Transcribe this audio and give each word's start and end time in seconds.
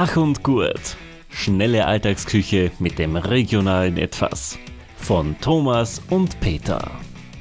Schach 0.00 0.16
und 0.16 0.42
Gurt. 0.42 0.96
Schnelle 1.28 1.84
Alltagsküche 1.84 2.70
mit 2.78 2.98
dem 2.98 3.16
regionalen 3.16 3.98
Etwas. 3.98 4.58
Von 4.96 5.36
Thomas 5.42 6.00
und 6.08 6.40
Peter. 6.40 6.90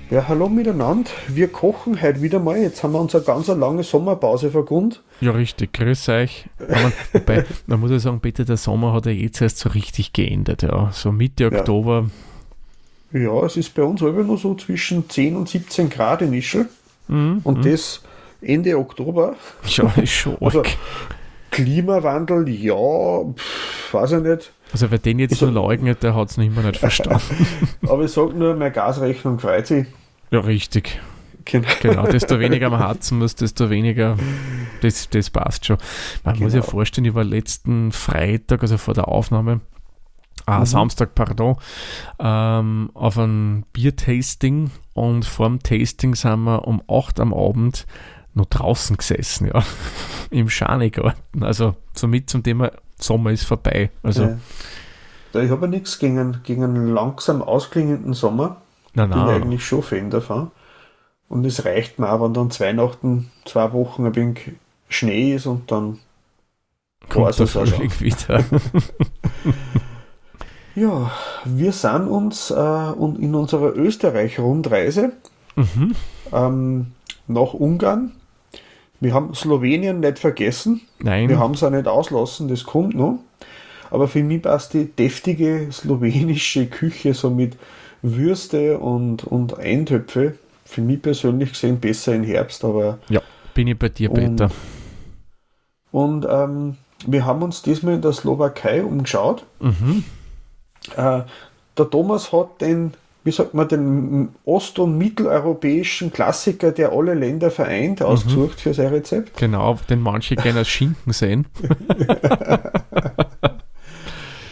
Ja, 0.09 0.27
hallo 0.27 0.49
miteinander. 0.49 1.09
Wir 1.29 1.47
kochen 1.47 2.01
heute 2.01 2.21
wieder 2.21 2.39
mal. 2.39 2.57
Jetzt 2.57 2.83
haben 2.83 2.91
wir 2.91 2.99
uns 2.99 3.15
eine 3.15 3.23
ganz 3.23 3.47
lange 3.47 3.83
Sommerpause 3.83 4.51
vergund. 4.51 5.01
Ja, 5.21 5.31
richtig. 5.31 5.71
Grüß 5.71 6.09
euch. 6.09 6.47
Man, 6.59 6.91
wobei, 7.13 7.45
man 7.65 7.79
muss 7.79 7.91
ja 7.91 7.99
sagen, 7.99 8.19
Peter, 8.19 8.43
der 8.43 8.57
Sommer 8.57 8.91
hat 8.91 9.05
ja 9.05 9.13
jetzt 9.13 9.39
erst 9.39 9.59
so 9.59 9.69
richtig 9.69 10.11
geendet. 10.11 10.61
Ja. 10.61 10.91
So 10.91 11.13
Mitte 11.13 11.45
Oktober. 11.45 12.09
Ja, 13.13 13.41
es 13.45 13.55
ist 13.55 13.73
bei 13.73 13.83
uns 13.83 14.01
immer 14.01 14.23
nur 14.23 14.37
so 14.37 14.53
zwischen 14.55 15.09
10 15.09 15.37
und 15.37 15.47
17 15.47 15.89
Grad 15.89 16.21
in 16.23 16.33
Ischl. 16.33 16.67
Mhm, 17.07 17.39
und 17.45 17.59
mhm. 17.59 17.71
das 17.71 18.01
Ende 18.41 18.77
Oktober. 18.77 19.37
Ja, 19.65 19.93
ist 19.95 20.11
schon 20.11 20.35
also, 20.41 20.59
arg. 20.59 20.77
Klimawandel, 21.63 22.47
ja, 22.49 22.75
pff, 23.35 23.93
weiß 23.93 24.13
ich 24.13 24.23
nicht. 24.23 24.53
Also 24.71 24.91
wer 24.91 24.97
den 24.99 25.19
jetzt 25.19 25.33
ich 25.33 25.39
so 25.39 25.49
leugnet, 25.49 26.03
der 26.03 26.15
hat 26.15 26.29
es 26.29 26.37
noch 26.37 26.45
immer 26.45 26.61
nicht 26.61 26.77
verstanden. 26.77 27.47
Aber 27.87 28.03
ich 28.03 28.11
sage 28.11 28.33
nur, 28.33 28.55
meine 28.55 28.71
Gasrechnung 28.71 29.39
freut 29.39 29.67
sich. 29.67 29.87
Ja, 30.31 30.39
richtig. 30.39 30.99
Genau. 31.45 31.67
genau, 31.81 32.05
desto 32.05 32.39
weniger 32.39 32.69
man 32.69 32.79
harzen 32.79 33.17
muss, 33.17 33.35
desto 33.35 33.69
weniger, 33.69 34.17
das, 34.81 35.09
das 35.09 35.29
passt 35.29 35.65
schon. 35.65 35.77
Man 36.23 36.35
genau. 36.35 36.45
muss 36.45 36.53
ja 36.53 36.61
vorstellen, 36.61 37.05
ich 37.05 37.15
war 37.15 37.23
letzten 37.23 37.91
Freitag, 37.91 38.61
also 38.61 38.77
vor 38.77 38.93
der 38.93 39.07
Aufnahme, 39.07 39.61
ah, 40.45 40.59
mhm. 40.59 40.65
Samstag, 40.65 41.15
pardon, 41.15 41.55
ähm, 42.19 42.91
auf 42.93 43.17
ein 43.17 43.65
Biertasting 43.73 44.69
und 44.93 45.25
vor 45.25 45.47
dem 45.47 45.63
Tasting 45.63 46.13
sind 46.13 46.43
wir 46.43 46.67
um 46.67 46.83
8 46.87 47.19
am 47.19 47.33
Abend 47.33 47.87
noch 48.33 48.45
draußen 48.45 48.97
gesessen, 48.97 49.47
ja, 49.47 49.63
im 50.31 50.49
Schanigarten. 50.49 51.43
Also 51.43 51.75
somit 51.93 52.29
zum 52.29 52.43
Thema 52.43 52.71
Sommer 52.97 53.31
ist 53.31 53.45
vorbei. 53.45 53.91
Also, 54.03 54.23
ja. 54.23 54.37
Ich 55.41 55.51
habe 55.51 55.65
ja 55.65 55.67
nichts 55.67 55.99
gegen, 55.99 56.41
gegen 56.43 56.63
einen 56.63 56.93
langsam 56.93 57.41
ausklingenden 57.41 58.13
Sommer. 58.13 58.61
Nein, 58.93 59.09
nein. 59.09 59.25
Bin 59.25 59.35
eigentlich 59.35 59.65
schon 59.65 59.83
Fan 59.83 60.09
davon. 60.09 60.51
Und 61.27 61.45
es 61.45 61.63
reicht 61.63 61.99
mir 61.99 62.11
auch, 62.11 62.23
wenn 62.23 62.33
dann 62.33 62.49
zwei 62.49 62.69
Weihnachten, 62.69 63.31
zwei 63.45 63.71
Wochen 63.71 64.05
ein 64.05 64.15
wenig 64.15 64.53
Schnee 64.87 65.35
ist 65.35 65.45
und 65.45 65.71
dann 65.71 65.99
kommt 67.07 67.37
der 67.37 67.47
Frühling 67.47 67.91
wieder. 67.99 68.43
ja, 70.75 71.11
wir 71.45 71.71
sind 71.71 72.07
uns 72.07 72.49
äh, 72.49 72.91
in 73.19 73.35
unserer 73.35 73.75
Österreich-Rundreise 73.75 75.11
mhm. 75.55 75.95
ähm, 76.33 76.91
nach 77.29 77.53
Ungarn 77.53 78.11
wir 78.99 79.13
haben 79.13 79.33
Slowenien 79.33 80.01
nicht 80.01 80.19
vergessen. 80.19 80.81
Nein. 80.99 81.29
Wir 81.29 81.39
haben 81.39 81.53
es 81.53 81.63
auch 81.63 81.69
nicht 81.69 81.87
auslassen, 81.87 82.47
das 82.49 82.63
kommt 82.63 82.95
noch. 82.95 83.19
Aber 83.91 84.07
für 84.07 84.21
mich 84.23 84.41
passt 84.41 84.73
die 84.73 84.85
deftige 84.85 85.69
slowenische 85.71 86.67
Küche 86.67 87.13
so 87.13 87.29
mit 87.29 87.57
Würste 88.01 88.77
und, 88.77 89.23
und 89.23 89.57
Eintöpfe 89.57 90.35
für 90.65 90.81
mich 90.81 91.01
persönlich 91.01 91.49
gesehen 91.49 91.79
besser 91.79 92.13
im 92.13 92.23
Herbst. 92.23 92.63
Aber 92.63 92.99
ja, 93.09 93.21
bin 93.53 93.67
ich 93.67 93.79
bei 93.79 93.89
dir, 93.89 94.09
Peter. 94.09 94.51
Und, 95.91 96.25
und 96.25 96.27
ähm, 96.29 96.77
wir 97.07 97.25
haben 97.25 97.41
uns 97.41 97.61
diesmal 97.61 97.95
in 97.95 98.01
der 98.01 98.13
Slowakei 98.13 98.83
umgeschaut. 98.83 99.45
Mhm. 99.59 100.03
Äh, 100.95 101.21
der 101.77 101.89
Thomas 101.89 102.31
hat 102.31 102.61
den 102.61 102.93
wie 103.23 103.31
sagt 103.31 103.53
man, 103.53 103.67
den 103.67 104.29
ost- 104.45 104.79
und 104.79 104.97
mitteleuropäischen 104.97 106.11
Klassiker, 106.11 106.71
der 106.71 106.93
alle 106.93 107.13
Länder 107.13 107.51
vereint, 107.51 108.01
ausgesucht 108.01 108.57
mhm. 108.57 108.61
für 108.61 108.73
sein 108.73 108.87
Rezept. 108.87 109.37
Genau, 109.37 109.77
den 109.89 110.01
manche 110.01 110.35
gerne 110.35 110.59
als 110.59 110.69
Schinken 110.69 111.11
sehen. 111.11 111.45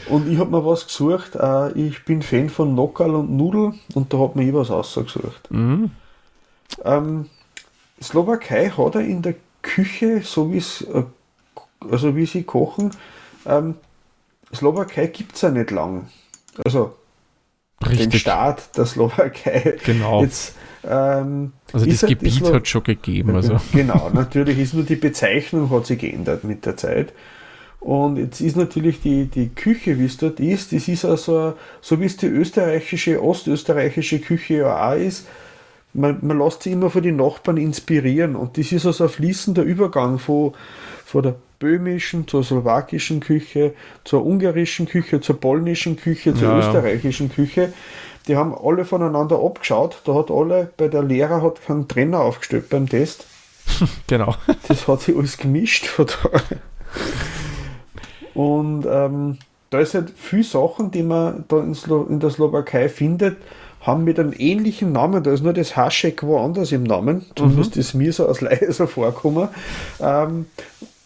und 0.10 0.30
ich 0.30 0.38
habe 0.38 0.52
mir 0.52 0.66
was 0.66 0.88
gesucht. 0.88 1.36
Äh, 1.36 1.72
ich 1.74 2.04
bin 2.04 2.22
Fan 2.22 2.50
von 2.50 2.76
Nockerl 2.76 3.16
und 3.16 3.32
Nudel 3.32 3.74
und 3.94 4.14
da 4.14 4.20
hat 4.20 4.36
mir 4.36 4.44
ich 4.44 4.54
was 4.54 4.70
ausgesucht. 4.70 5.50
Mhm. 5.50 5.92
Ähm, 6.84 7.28
Slowakei 8.02 8.70
hat 8.70 8.96
er 8.96 9.02
in 9.02 9.22
der 9.22 9.36
Küche, 9.62 10.22
so 10.24 10.52
wie 10.52 10.58
es, 10.58 10.82
äh, 10.82 11.04
also 11.90 12.16
wie 12.16 12.26
sie 12.26 12.44
kochen, 12.44 12.92
ähm, 13.46 13.76
Slowakei 14.54 15.08
gibt 15.08 15.36
es 15.36 15.42
ja 15.42 15.50
nicht 15.50 15.72
lang. 15.72 16.08
Also 16.66 16.96
Richtig. 17.86 18.10
den 18.10 18.20
Staat 18.20 18.76
der 18.78 18.86
Slowakei. 18.86 19.78
Genau. 19.86 20.24
Jetzt, 20.24 20.56
ähm, 20.84 21.54
also 21.74 21.86
das 21.86 22.02
halt 22.02 22.20
Gebiet 22.20 22.44
hat 22.52 22.64
es 22.64 22.70
schon 22.70 22.84
gegeben. 22.84 23.36
Also. 23.36 23.60
Genau, 23.72 24.10
natürlich 24.14 24.58
ist 24.58 24.74
nur 24.74 24.84
die 24.84 24.96
Bezeichnung 24.96 25.70
hat 25.70 25.86
sich 25.86 26.00
geändert 26.00 26.44
mit 26.44 26.66
der 26.66 26.78
Zeit. 26.78 27.14
Und 27.80 28.18
jetzt 28.18 28.42
ist 28.42 28.58
natürlich 28.58 29.02
die, 29.02 29.26
die 29.26 29.50
Küche, 29.50 30.00
wie 30.00 30.06
es 30.06 30.18
dort 30.18 30.40
ist, 30.40 30.74
das 30.74 30.88
ist 30.88 31.06
also, 31.06 31.54
so 31.80 32.02
wie 32.02 32.06
es 32.06 32.18
die 32.18 32.26
österreichische, 32.26 33.24
ostösterreichische 33.24 34.20
Küche 34.20 34.56
ja 34.56 34.92
auch 34.92 34.96
ist, 34.96 35.28
man, 35.94 36.20
man 36.22 36.40
lässt 36.40 36.64
sich 36.64 36.74
immer 36.74 36.90
von 36.90 37.04
den 37.04 37.16
Nachbarn 37.16 37.58
inspirieren 37.58 38.36
und 38.36 38.58
das 38.58 38.72
ist 38.72 38.86
also 38.86 39.06
ein 39.06 39.10
fließender 39.10 39.64
Übergang 39.64 40.20
von, 40.20 40.54
von 41.06 41.24
der 41.24 41.36
böhmischen, 41.60 42.28
zur 42.28 42.44
slowakischen 42.44 43.20
Küche, 43.20 43.74
zur 44.04 44.26
ungarischen 44.26 44.88
Küche, 44.88 45.22
zur 45.22 45.40
polnischen 45.40 45.98
Küche, 45.98 46.34
zur 46.34 46.50
ja, 46.50 46.60
österreichischen 46.60 47.30
ja. 47.30 47.34
Küche. 47.34 47.74
Die 48.28 48.36
haben 48.36 48.54
alle 48.54 48.86
voneinander 48.86 49.40
abgeschaut. 49.44 50.02
Da 50.06 50.14
hat 50.14 50.30
alle, 50.30 50.70
bei 50.78 50.88
der 50.88 51.02
Lehrer 51.02 51.42
hat 51.42 51.66
keinen 51.66 51.88
Trainer 51.88 52.20
aufgestellt 52.20 52.70
beim 52.70 52.88
Test. 52.88 53.26
genau. 54.08 54.36
Das 54.68 54.88
hat 54.88 55.02
sich 55.02 55.16
alles 55.16 55.38
gemischt. 55.38 55.90
Und 58.34 58.86
ähm, 58.86 59.38
da 59.70 59.80
ist 59.80 59.94
halt 59.94 60.12
viel 60.12 60.44
Sachen, 60.44 60.92
die 60.92 61.04
man 61.04 61.46
da 61.48 61.60
in, 61.60 61.74
Slo 61.74 62.04
in 62.04 62.20
der 62.20 62.30
Slowakei 62.30 62.88
findet, 62.90 63.38
haben 63.82 64.04
mit 64.04 64.20
einem 64.20 64.34
ähnlichen 64.38 64.92
Namen, 64.92 65.24
da 65.24 65.32
ist 65.32 65.44
nur 65.44 65.54
das 65.54 65.76
Haschek 65.76 66.24
woanders 66.24 66.72
im 66.72 66.84
Namen, 66.84 67.26
zumindest 67.36 67.76
mhm. 67.76 67.80
ist 67.80 67.94
mir 67.94 68.14
so 68.14 68.28
als 68.28 68.42
Laie 68.42 68.72
so 68.72 68.88
vorkommen. 68.88 69.50
Ähm, 70.00 70.48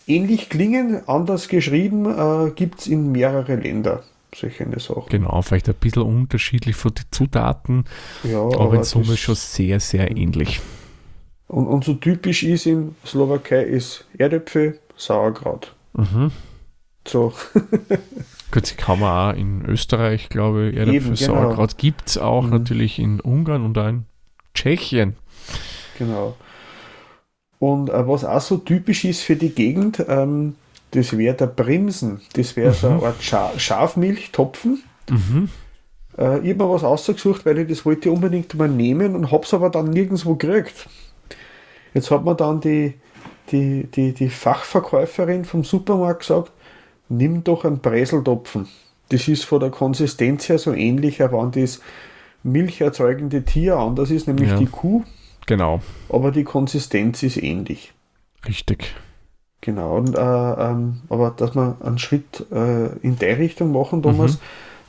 ähnlich 0.07 0.49
klingen, 0.49 1.07
anders 1.07 1.47
geschrieben, 1.47 2.05
äh, 2.05 2.51
gibt 2.51 2.79
es 2.79 2.87
in 2.87 3.11
mehrere 3.11 3.55
Länder 3.55 4.03
solche 4.35 4.65
Sachen. 4.79 5.09
Genau, 5.09 5.41
vielleicht 5.41 5.67
ein 5.69 5.75
bisschen 5.75 6.03
unterschiedlich 6.03 6.75
von 6.75 6.93
den 6.93 7.05
Zutaten, 7.11 7.85
ja, 8.23 8.39
aber, 8.39 8.61
aber 8.61 8.75
in 8.75 8.83
Summe 8.83 9.17
schon 9.17 9.35
sehr, 9.35 9.79
sehr 9.79 10.15
ähnlich. 10.15 10.61
Und, 11.47 11.67
und 11.67 11.83
so 11.83 11.95
typisch 11.95 12.43
ist 12.43 12.65
in 12.65 12.95
Slowakei 13.05 13.63
ist 13.63 14.05
Erdäpfel, 14.17 14.79
Sauerkraut. 14.95 15.75
Mhm. 15.93 16.31
So. 17.05 17.33
Gut, 18.51 18.65
sie 18.65 18.75
kann 18.75 18.99
man 18.99 19.33
auch 19.33 19.37
in 19.37 19.65
Österreich, 19.65 20.27
glaube 20.27 20.69
ich, 20.69 20.77
Erdäpfel, 20.77 21.15
genau. 21.15 21.33
Sauerkraut 21.33 21.77
gibt 21.77 22.09
es 22.09 22.17
auch 22.17 22.43
mhm. 22.43 22.49
natürlich 22.49 22.99
in 22.99 23.21
Ungarn 23.21 23.63
und 23.63 23.77
auch 23.77 23.87
in 23.87 24.05
Tschechien. 24.53 25.15
Genau. 25.97 26.35
Und 27.59 27.89
äh, 27.89 28.07
was 28.07 28.25
auch 28.25 28.41
so 28.41 28.57
typisch 28.57 29.05
ist 29.05 29.21
für 29.21 29.35
die 29.35 29.51
Gegend, 29.51 30.03
ähm, 30.07 30.55
das 30.91 31.17
wäre 31.17 31.35
der 31.35 31.47
Bremsen. 31.47 32.21
Das 32.33 32.55
wäre 32.55 32.71
mhm. 32.71 32.75
so 32.75 32.87
eine 32.89 33.03
Art 33.03 33.23
Scha 33.23 33.51
Schafmilchtopfen. 33.57 34.83
Mhm. 35.09 35.49
Äh, 36.17 36.39
ich 36.39 36.49
habe 36.49 36.65
mir 36.65 36.69
was 36.69 36.83
ausgesucht, 36.83 37.45
weil 37.45 37.59
ich 37.59 37.69
das 37.69 37.85
wollte 37.85 38.11
unbedingt 38.11 38.53
mal 38.55 38.67
nehmen 38.67 39.15
und 39.15 39.31
habe 39.31 39.43
es 39.43 39.53
aber 39.53 39.69
dann 39.69 39.91
nirgendwo 39.91 40.35
gekriegt. 40.35 40.89
Jetzt 41.93 42.11
hat 42.11 42.25
mir 42.25 42.35
dann 42.35 42.59
die, 42.59 42.95
die, 43.51 43.85
die, 43.85 44.13
die 44.13 44.29
Fachverkäuferin 44.29 45.45
vom 45.45 45.63
Supermarkt 45.63 46.21
gesagt, 46.21 46.51
nimm 47.11 47.43
doch 47.43 47.65
einen 47.65 47.79
Breseltopfen. 47.79 48.67
Das 49.09 49.27
ist 49.27 49.43
von 49.43 49.59
der 49.59 49.69
Konsistenz 49.69 50.47
her 50.49 50.57
so 50.57 50.73
ähnlich, 50.73 51.19
wenn 51.19 51.51
das 51.51 51.81
milcherzeugende 52.43 53.43
Tier 53.43 53.75
anders 53.75 54.09
ist, 54.09 54.27
nämlich 54.27 54.49
ja. 54.49 54.57
die 54.57 54.65
Kuh. 54.65 55.03
Genau. 55.45 55.81
Aber 56.09 56.31
die 56.31 56.43
Konsistenz 56.43 57.21
ist 57.23 57.37
ähnlich. 57.37 57.93
Richtig. 58.47 58.95
Genau. 59.59 59.97
Und, 59.97 60.15
äh, 60.15 60.19
ähm, 60.19 61.01
aber 61.09 61.31
dass 61.31 61.55
wir 61.55 61.77
einen 61.83 61.99
Schritt 61.99 62.45
äh, 62.51 62.87
in 63.01 63.19
der 63.19 63.37
Richtung 63.37 63.71
machen, 63.71 64.01
Thomas, 64.01 64.39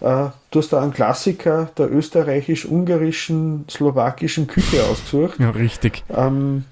mhm. 0.00 0.06
äh, 0.06 0.30
du 0.50 0.58
hast 0.60 0.72
da 0.72 0.80
einen 0.80 0.92
Klassiker 0.92 1.70
der 1.76 1.92
österreichisch-ungarischen, 1.92 3.66
slowakischen 3.68 4.46
Küche 4.46 4.84
ausgesucht. 4.84 5.40
Ja, 5.40 5.50
richtig. 5.50 6.04
Ähm, 6.08 6.64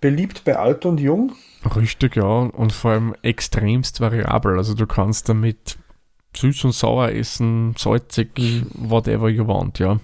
beliebt 0.00 0.44
bei 0.44 0.56
alt 0.56 0.86
und 0.86 1.00
jung. 1.00 1.32
Richtig, 1.76 2.16
ja. 2.16 2.24
Und 2.24 2.72
vor 2.72 2.92
allem 2.92 3.14
extremst 3.22 4.00
variabel. 4.00 4.56
Also 4.56 4.74
du 4.74 4.86
kannst 4.86 5.28
damit 5.28 5.78
süß 6.36 6.64
und 6.64 6.72
sauer 6.72 7.10
essen, 7.10 7.74
salzig, 7.76 8.38
mhm. 8.38 8.66
whatever 8.74 9.28
you 9.28 9.46
want, 9.46 9.78
ja. 9.78 9.98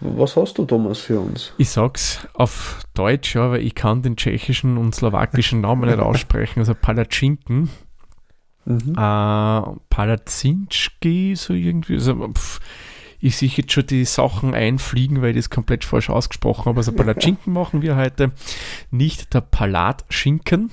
Was 0.00 0.36
hast 0.36 0.58
du, 0.58 0.64
Thomas, 0.64 0.98
für 0.98 1.18
uns? 1.18 1.52
Ich 1.58 1.70
sag's 1.70 2.26
auf 2.34 2.80
Deutsch, 2.94 3.34
ja, 3.34 3.50
weil 3.50 3.62
ich 3.62 3.74
kann 3.74 4.02
den 4.02 4.16
tschechischen 4.16 4.78
und 4.78 4.94
slowakischen 4.94 5.60
Namen 5.60 5.88
nicht 5.88 5.98
aussprechen. 6.00 6.60
Also 6.60 6.74
Palatschinken. 6.74 7.68
Mhm. 8.64 8.94
Äh, 8.96 9.62
Palazinski, 9.90 11.34
so 11.34 11.52
irgendwie. 11.52 11.94
Also, 11.94 12.28
pff, 12.28 12.60
ich 13.20 13.36
sehe 13.36 13.48
jetzt 13.48 13.72
schon 13.72 13.86
die 13.86 14.04
Sachen 14.04 14.54
einfliegen, 14.54 15.22
weil 15.22 15.30
ich 15.30 15.36
das 15.36 15.50
komplett 15.50 15.84
falsch 15.84 16.10
ausgesprochen 16.10 16.66
habe. 16.66 16.78
Also 16.78 16.92
Palatschinken 16.92 17.52
machen 17.52 17.82
wir 17.82 17.96
heute. 17.96 18.32
Nicht 18.90 19.34
der 19.34 19.40
Palatschinken. 19.40 20.70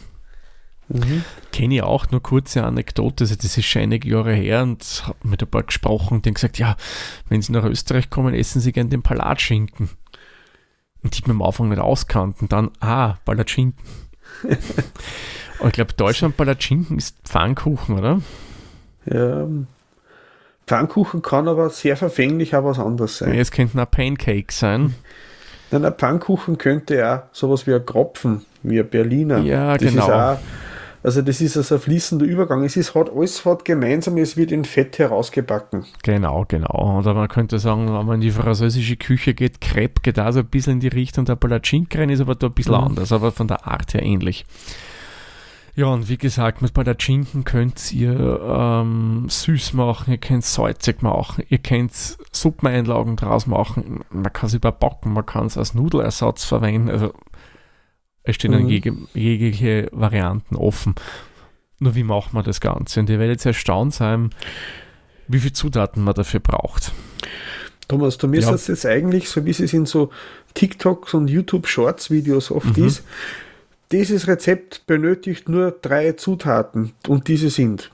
Mhm. 0.88 1.24
Kenne 1.52 1.76
ich 1.76 1.82
auch, 1.82 2.12
nur 2.12 2.22
kurze 2.22 2.64
Anekdote, 2.64 3.24
also 3.24 3.36
das 3.36 3.58
ist 3.58 3.66
schon 3.66 3.82
einige 3.82 4.08
Jahre 4.08 4.34
her 4.34 4.62
und 4.62 5.04
habe 5.08 5.18
mit 5.24 5.42
ein 5.42 5.50
paar 5.50 5.64
gesprochen 5.64 6.16
und 6.16 6.26
denen 6.26 6.36
gesagt, 6.36 6.60
ja, 6.60 6.76
wenn 7.28 7.42
Sie 7.42 7.54
nach 7.54 7.64
Österreich 7.64 8.12
kommen, 8.12 8.36
essen 8.36 8.62
Sie 8.62 8.72
gern 8.72 8.92
den 8.92 9.02
Palatschinken. 9.02 9.90
Und 11.02 11.18
die 11.18 11.24
mir 11.26 11.34
am 11.34 11.42
Anfang 11.42 11.70
nicht 11.70 11.80
auskannten, 11.80 12.50
dann, 12.50 12.70
ah, 12.82 13.16
Palatschinken. 13.26 13.84
und 15.60 15.68
ich 15.68 15.74
glaube, 15.74 15.94
Deutschland 15.94 16.38
Palatschinken 16.38 16.98
ist 16.98 17.18
Pfannkuchen, 17.24 17.98
oder? 17.98 18.22
Ja, 19.12 19.48
Pfannkuchen 20.68 21.22
kann 21.22 21.48
aber 21.48 21.70
sehr 21.70 21.96
verfänglich 21.96 22.56
auch 22.56 22.64
was 22.64 22.80
anderes 22.80 23.20
sein. 23.20 23.34
Es 23.38 23.52
könnten 23.52 23.80
auch 23.80 23.90
Pancakes 23.90 24.60
sein. 24.60 24.96
Nein, 25.72 25.86
ein 25.86 25.94
Pfannkuchen 25.94 26.58
könnte 26.58 26.96
ja 26.96 27.30
sowas 27.32 27.68
wie 27.68 27.74
ein 27.74 27.86
Kropfen, 27.86 28.46
wie 28.64 28.80
ein 28.80 28.90
Berliner. 28.90 29.40
Ja, 29.40 29.78
das 29.78 29.92
genau. 29.92 30.06
Ist 30.06 30.12
auch, 30.12 30.38
also 31.04 31.22
das 31.22 31.40
ist 31.40 31.56
also 31.56 31.76
ein 31.76 31.82
fließender 31.82 32.26
Übergang. 32.26 32.64
Es 32.64 32.76
ist 32.78 32.96
halt 32.96 33.12
alles 33.16 33.46
hat 33.46 33.64
gemeinsam, 33.64 34.18
es 34.18 34.38
wird 34.38 34.52
in 34.52 34.66
Fett 34.66 34.98
herausgebacken. 34.98 35.86
Genau, 36.02 36.46
genau. 36.48 36.98
Oder 36.98 37.14
man 37.14 37.28
könnte 37.28 37.60
sagen, 37.60 37.86
wenn 37.86 38.06
man 38.06 38.16
in 38.16 38.22
die 38.22 38.32
französische 38.32 38.96
Küche 38.96 39.36
geht, 39.36 39.62
Crepe 39.62 40.02
geht 40.02 40.20
auch 40.20 40.32
so 40.32 40.40
ein 40.40 40.48
bisschen 40.48 40.74
in 40.74 40.80
die 40.80 40.88
Richtung 40.88 41.26
der 41.26 41.36
Palatschinken 41.36 42.00
rein, 42.00 42.10
ist 42.10 42.22
aber 42.22 42.34
da 42.34 42.48
ein 42.48 42.54
bisschen 42.54 42.74
mhm. 42.74 42.86
anders, 42.86 43.12
aber 43.12 43.32
von 43.32 43.48
der 43.48 43.68
Art 43.68 43.94
her 43.94 44.02
ähnlich. 44.02 44.46
Ja, 45.78 45.88
und 45.88 46.08
wie 46.08 46.18
gesagt, 46.18 46.62
mit 46.62 46.74
Palatschinken 46.74 47.44
könnt 47.44 47.92
ihr 47.92 48.40
ähm, 48.42 49.26
süß 49.28 49.74
machen, 49.74 50.12
ihr 50.12 50.18
könnt 50.18 50.46
salzig 50.46 51.02
machen, 51.02 51.44
ihr 51.50 51.58
könnt 51.58 51.92
Suppeneinlagen 52.32 53.18
draus 53.18 53.46
machen, 53.46 54.06
man 54.10 54.32
kann 54.32 54.48
es 54.48 54.54
überbacken, 54.54 55.12
man 55.12 55.26
kann 55.26 55.48
es 55.48 55.58
als 55.58 55.74
Nudelersatz 55.74 56.46
verwenden, 56.46 56.90
also 56.90 57.14
es 58.24 58.36
stehen 58.36 58.52
mhm. 58.52 58.70
jegliche, 58.70 58.98
jegliche 59.14 59.90
Varianten 59.92 60.56
offen. 60.56 60.96
Nur 61.80 61.94
wie 61.96 62.04
macht 62.04 62.34
man 62.34 62.46
das 62.46 62.62
Ganze? 62.62 63.02
Und 63.02 63.10
ihr 63.10 63.20
werdet 63.20 63.36
jetzt 63.36 63.46
erstaunt 63.46 63.94
sein, 63.94 64.30
wie 65.28 65.40
viele 65.40 65.54
Zutaten 65.54 66.04
man 66.04 66.14
dafür 66.14 66.40
braucht. 66.40 66.94
Thomas, 67.90 68.18
du 68.18 68.28
müsstest 68.28 68.70
ja. 68.70 68.74
jetzt 68.74 68.86
eigentlich, 68.86 69.30
so 69.30 69.46
wie 69.46 69.52
es 69.52 69.60
in 69.60 69.86
so 69.86 70.10
TikToks 70.54 71.14
und 71.14 71.28
YouTube-Shorts-Videos 71.28 72.50
oft 72.50 72.78
mhm. 72.78 72.86
ist, 72.86 73.04
dieses 73.92 74.28
Rezept 74.28 74.88
benötigt 74.88 75.50
nur 75.50 75.72
drei 75.72 76.14
Zutaten 76.14 76.94
und 77.08 77.28
diese 77.28 77.50
sind. 77.50 77.92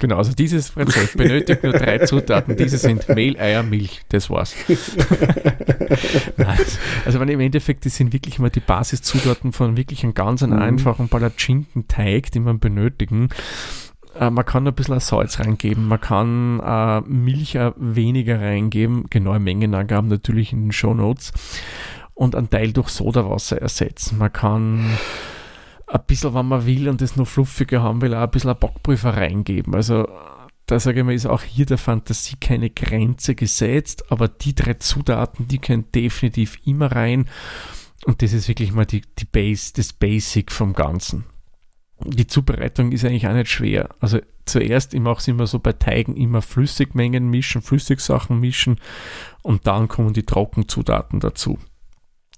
Genau, 0.00 0.16
also 0.16 0.32
dieses 0.32 0.76
Rezept 0.76 1.16
benötigt 1.16 1.62
nur 1.62 1.74
drei 1.74 1.98
Zutaten. 2.06 2.56
Diese 2.56 2.78
sind 2.78 3.08
Mehl, 3.08 3.38
Eier, 3.38 3.62
Milch. 3.62 4.00
Das 4.08 4.30
war's. 4.30 4.54
Nein, 6.36 6.58
also 7.04 7.20
wenn 7.20 7.28
im 7.28 7.40
Endeffekt, 7.40 7.86
das 7.86 7.96
sind 7.96 8.12
wirklich 8.12 8.38
mal 8.38 8.50
die 8.50 8.60
Basiszutaten 8.60 9.52
von 9.52 9.76
wirklich 9.76 10.02
einem 10.02 10.14
ganz 10.14 10.40
mhm. 10.42 10.54
einfachen 10.54 11.08
Palatschinkenteig, 11.08 12.32
den 12.32 12.42
man 12.42 12.58
benötigen. 12.58 13.28
Äh, 14.18 14.30
man 14.30 14.44
kann 14.44 14.66
ein 14.66 14.74
bisschen 14.74 14.98
Salz 14.98 15.38
reingeben, 15.38 15.86
man 15.86 16.00
kann 16.00 16.60
äh, 16.60 17.00
Milch 17.02 17.56
weniger 17.76 18.40
reingeben, 18.40 19.06
genaue 19.08 19.38
Mengenangaben 19.38 20.08
natürlich 20.08 20.52
in 20.52 20.64
den 20.64 20.72
Show 20.72 20.94
Notes 20.94 21.32
und 22.14 22.34
einen 22.34 22.50
Teil 22.50 22.72
durch 22.72 22.88
Sodawasser 22.88 23.60
ersetzen. 23.60 24.18
Man 24.18 24.32
kann 24.32 24.98
ein 25.86 26.00
bisschen, 26.06 26.34
wenn 26.34 26.46
man 26.46 26.66
will 26.66 26.88
und 26.88 27.00
das 27.00 27.16
noch 27.16 27.26
fluffiger 27.26 27.82
haben 27.82 28.00
will, 28.00 28.14
auch 28.14 28.22
ein 28.22 28.30
bisschen 28.30 28.50
eine 28.50 28.58
Backpulver 28.58 29.16
reingeben. 29.16 29.74
Also 29.74 30.08
da 30.66 30.78
sage 30.78 31.00
ich 31.00 31.06
mal, 31.06 31.14
ist 31.14 31.26
auch 31.26 31.42
hier 31.42 31.66
der 31.66 31.78
Fantasie 31.78 32.36
keine 32.40 32.70
Grenze 32.70 33.34
gesetzt, 33.34 34.10
aber 34.10 34.28
die 34.28 34.54
drei 34.54 34.74
Zutaten, 34.74 35.48
die 35.48 35.58
können 35.58 35.90
definitiv 35.92 36.58
immer 36.64 36.92
rein. 36.92 37.28
Und 38.06 38.22
das 38.22 38.32
ist 38.32 38.48
wirklich 38.48 38.72
mal 38.72 38.86
die, 38.86 39.02
die 39.18 39.24
Base, 39.24 39.72
das 39.74 39.92
Basic 39.92 40.50
vom 40.50 40.72
Ganzen. 40.72 41.24
Die 42.04 42.26
Zubereitung 42.26 42.90
ist 42.90 43.04
eigentlich 43.04 43.28
auch 43.28 43.34
nicht 43.34 43.50
schwer. 43.50 43.90
Also 44.00 44.18
zuerst, 44.44 44.94
ich 44.94 45.00
mache 45.00 45.18
es 45.18 45.28
immer 45.28 45.46
so 45.46 45.58
bei 45.60 45.72
Teigen, 45.72 46.16
immer 46.16 46.42
Flüssigmengen 46.42 47.28
mischen, 47.28 47.62
Flüssigsachen 47.62 48.40
mischen 48.40 48.80
und 49.42 49.66
dann 49.66 49.88
kommen 49.88 50.12
die 50.12 50.24
Trockenzutaten 50.24 51.20
dazu. 51.20 51.58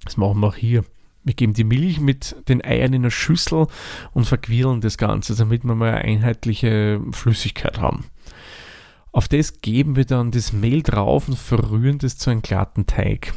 Das 0.04 0.16
machen 0.16 0.40
wir 0.40 0.48
auch 0.48 0.56
hier. 0.56 0.84
Wir 1.24 1.34
geben 1.34 1.54
die 1.54 1.64
Milch 1.64 2.00
mit 2.00 2.36
den 2.48 2.62
Eiern 2.62 2.92
in 2.92 3.02
eine 3.02 3.10
Schüssel 3.10 3.66
und 4.12 4.26
verquirlen 4.26 4.82
das 4.82 4.98
Ganze, 4.98 5.34
damit 5.34 5.64
wir 5.64 5.74
mal 5.74 5.94
eine 5.94 6.04
einheitliche 6.04 7.00
Flüssigkeit 7.12 7.80
haben. 7.80 8.04
Auf 9.10 9.28
das 9.28 9.60
geben 9.60 9.96
wir 9.96 10.04
dann 10.04 10.32
das 10.32 10.52
Mehl 10.52 10.82
drauf 10.82 11.28
und 11.28 11.38
verrühren 11.38 11.98
das 11.98 12.18
zu 12.18 12.30
einem 12.30 12.42
glatten 12.42 12.86
Teig. 12.86 13.32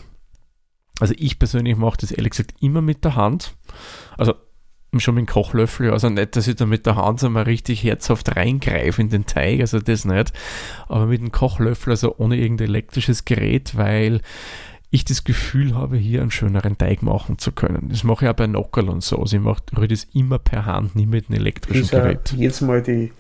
Also 1.00 1.14
ich 1.18 1.40
persönlich 1.40 1.78
mache 1.78 1.98
das 2.02 2.12
ehrlich 2.12 2.32
gesagt 2.32 2.56
immer 2.60 2.82
mit 2.82 3.06
der 3.06 3.16
Hand. 3.16 3.56
Also 4.18 4.34
schon 5.00 5.16
mit 5.16 5.28
dem 5.28 5.28
Kochlöffel, 5.28 5.92
also 5.92 6.10
nicht, 6.10 6.36
dass 6.36 6.48
ich 6.48 6.56
da 6.56 6.66
mit 6.66 6.86
der 6.86 6.96
Hand 6.96 7.20
so 7.20 7.30
mal 7.30 7.44
richtig 7.44 7.84
herzhaft 7.84 8.36
reingreife 8.36 9.02
in 9.02 9.10
den 9.10 9.26
Teig, 9.26 9.60
also 9.60 9.80
das 9.80 10.06
nicht, 10.06 10.34
aber 10.88 11.06
mit 11.06 11.22
dem 11.22 11.32
Kochlöffel, 11.32 11.92
also 11.92 12.16
ohne 12.18 12.38
irgendein 12.38 12.70
elektrisches 12.70 13.26
Gerät, 13.26 13.78
weil 13.78 14.22
ich 14.90 15.04
das 15.06 15.24
Gefühl 15.24 15.76
habe, 15.76 15.98
hier 15.98 16.22
einen 16.22 16.32
schöneren 16.32 16.78
Teig 16.78 17.04
machen 17.04 17.38
zu 17.38 17.52
können. 17.52 17.90
Das 17.90 18.04
mache 18.04 18.26
ich 18.26 18.32
auch 18.32 18.36
bei 18.36 18.48
Nockerl 18.48 18.90
und 18.90 19.04
so. 19.04 19.18
Also 19.20 19.38
ich 19.38 19.44
mache, 19.44 19.62
rühre 19.76 19.90
das 19.90 20.08
immer 20.14 20.40
per 20.40 20.66
Hand, 20.66 20.96
nie 20.96 21.06
mit 21.06 21.30
einem 21.30 21.40
elektrischen 21.40 21.84
ist 21.84 21.92
Gerät. 21.92 22.34
Jetzt 22.38 22.62
mal 22.62 22.82
die 22.82 23.12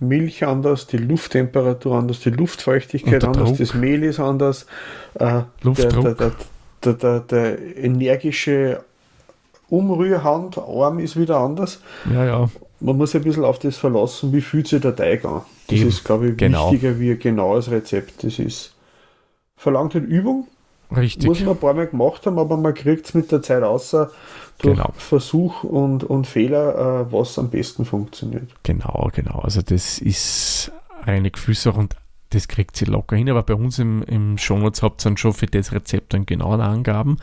Milch 0.00 0.44
anders, 0.46 0.86
die 0.86 0.98
Lufttemperatur 0.98 1.96
anders, 1.96 2.20
die 2.20 2.30
Luftfeuchtigkeit 2.30 3.24
anders, 3.24 3.48
Druck. 3.48 3.58
das 3.58 3.74
Mehl 3.74 4.04
ist 4.04 4.20
anders, 4.20 4.66
äh, 5.14 5.42
Luftdruck. 5.62 6.16
Der, 6.16 6.32
der, 6.84 6.94
der, 6.94 7.20
der, 7.20 7.76
energische 7.76 8.84
Umrührhandarm 9.68 11.00
ist 11.00 11.18
wieder 11.18 11.38
anders. 11.38 11.80
Ja, 12.12 12.24
ja. 12.24 12.50
Man 12.78 12.96
muss 12.96 13.16
ein 13.16 13.22
bisschen 13.22 13.44
auf 13.44 13.58
das 13.58 13.76
verlassen, 13.76 14.32
wie 14.32 14.40
fühlt 14.40 14.68
sich 14.68 14.80
der 14.80 14.94
Teig 14.94 15.24
an. 15.24 15.42
Das 15.66 15.80
Eben. 15.80 15.88
ist, 15.88 16.04
glaube 16.04 16.28
ich, 16.28 16.36
genau. 16.36 16.70
wichtiger 16.70 17.00
wie 17.00 17.10
ein 17.10 17.18
genaues 17.18 17.68
Rezept. 17.72 18.22
Das 18.22 18.38
ist 18.38 18.74
verlangt 19.56 19.94
halt 19.94 20.06
Übung, 20.06 20.46
Richtig. 20.96 21.28
Muss 21.28 21.40
man 21.40 21.50
ein 21.50 21.58
paar 21.58 21.74
Mal 21.74 21.86
gemacht 21.86 22.24
haben, 22.26 22.38
aber 22.38 22.56
man 22.56 22.74
kriegt 22.74 23.06
es 23.06 23.14
mit 23.14 23.30
der 23.30 23.42
Zeit 23.42 23.62
außer 23.62 24.10
durch 24.58 24.76
genau. 24.76 24.92
Versuch 24.96 25.64
und, 25.64 26.04
und 26.04 26.26
Fehler, 26.26 27.06
äh, 27.08 27.12
was 27.12 27.38
am 27.38 27.50
besten 27.50 27.84
funktioniert. 27.84 28.48
Genau, 28.62 29.10
genau. 29.12 29.40
Also 29.40 29.62
das 29.62 29.98
ist 29.98 30.72
reine 31.02 31.30
Gefühlssache 31.30 31.78
und 31.78 31.96
das 32.30 32.48
kriegt 32.48 32.76
sie 32.76 32.84
locker 32.84 33.16
hin, 33.16 33.30
aber 33.30 33.42
bei 33.42 33.54
uns 33.54 33.78
im, 33.78 34.02
im 34.02 34.36
Shownotes 34.36 34.82
habt 34.82 35.00
ihr 35.00 35.04
dann 35.04 35.16
schon 35.16 35.32
für 35.32 35.46
das 35.46 35.72
Rezept 35.72 36.12
dann 36.12 36.26
genaue 36.26 36.62
Angaben. 36.62 37.16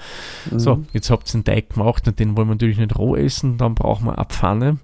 Mhm. 0.49 0.59
So, 0.59 0.83
jetzt 0.93 1.09
habt 1.09 1.29
ihr 1.29 1.35
einen 1.35 1.43
Teig 1.43 1.69
gemacht 1.71 2.07
und 2.07 2.19
den 2.19 2.35
wollen 2.35 2.47
wir 2.47 2.55
natürlich 2.55 2.77
nicht 2.79 2.97
roh 2.97 3.15
essen, 3.15 3.57
dann 3.57 3.75
brauchen 3.75 4.05
wir 4.05 4.17
eine 4.17 4.25
Pfanne. 4.25 4.77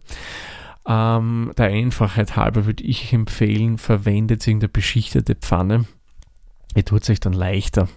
Ähm, 0.88 1.52
der 1.58 1.68
Einfachheit 1.68 2.36
halber 2.36 2.66
würde 2.66 2.84
ich 2.84 3.14
empfehlen, 3.14 3.78
verwendet 3.78 4.46
irgendeine 4.46 4.70
beschichtete 4.70 5.36
Pfanne 5.36 5.86
ihr 6.76 6.86
tut 6.86 7.04
es 7.04 7.10
euch 7.10 7.20
dann 7.20 7.34
leichter. 7.34 7.88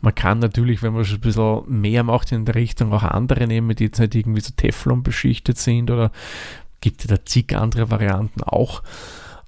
Man 0.00 0.14
kann 0.14 0.38
natürlich, 0.38 0.82
wenn 0.82 0.94
man 0.94 1.04
schon 1.04 1.18
ein 1.18 1.20
bisschen 1.20 1.80
mehr 1.80 2.02
macht 2.02 2.32
in 2.32 2.44
der 2.44 2.54
Richtung, 2.54 2.92
auch 2.92 3.02
andere 3.02 3.46
nehmen, 3.46 3.76
die 3.76 3.84
jetzt 3.84 3.98
nicht 3.98 4.14
irgendwie 4.14 4.40
so 4.40 4.52
Teflon 4.56 5.02
beschichtet 5.02 5.58
sind 5.58 5.90
oder 5.90 6.10
gibt 6.80 7.00
es 7.02 7.06
da 7.06 7.24
zig 7.24 7.56
andere 7.56 7.90
Varianten 7.90 8.42
auch. 8.42 8.82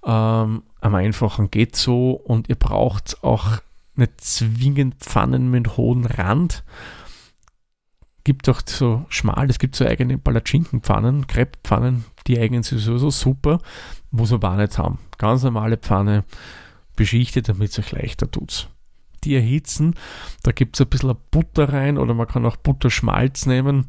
Ähm, 0.05 0.63
am 0.81 0.95
einfachen 0.95 1.51
geht 1.51 1.77
so 1.77 2.13
und 2.13 2.49
ihr 2.49 2.55
braucht 2.55 3.23
auch 3.23 3.59
nicht 3.95 4.21
zwingend 4.21 4.97
Pfannen 4.97 5.51
mit 5.51 5.77
hohem 5.77 6.05
Rand. 6.05 6.65
Gibt 8.25 8.49
auch 8.49 8.61
so 8.65 9.05
schmal, 9.09 9.49
es 9.49 9.59
gibt 9.59 9.77
so 9.77 9.87
eigene 9.87 10.19
Palatschinkenpfannen, 10.19 11.27
Krepppfannen, 11.27 12.05
die 12.27 12.39
eignen 12.39 12.63
sich 12.63 12.83
sowieso 12.83 13.11
super, 13.11 13.61
muss 14.11 14.31
man 14.31 14.43
aber 14.43 14.63
nicht 14.63 14.79
haben. 14.79 14.99
Ganz 15.19 15.43
normale 15.45 15.77
Pfanne, 15.77 16.25
beschichtet, 16.97 17.49
damit 17.49 17.71
es 17.71 17.79
euch 17.79 17.93
leichter 17.93 18.31
tut. 18.31 18.69
Die 19.25 19.35
erhitzen, 19.35 19.95
da 20.43 20.53
gibt 20.53 20.77
es 20.77 20.81
ein 20.81 20.89
bisschen 20.89 21.17
Butter 21.31 21.73
rein 21.73 21.99
oder 21.99 22.15
man 22.15 22.27
kann 22.27 22.47
auch 22.47 22.57
Butterschmalz 22.57 23.47
nehmen. 23.47 23.89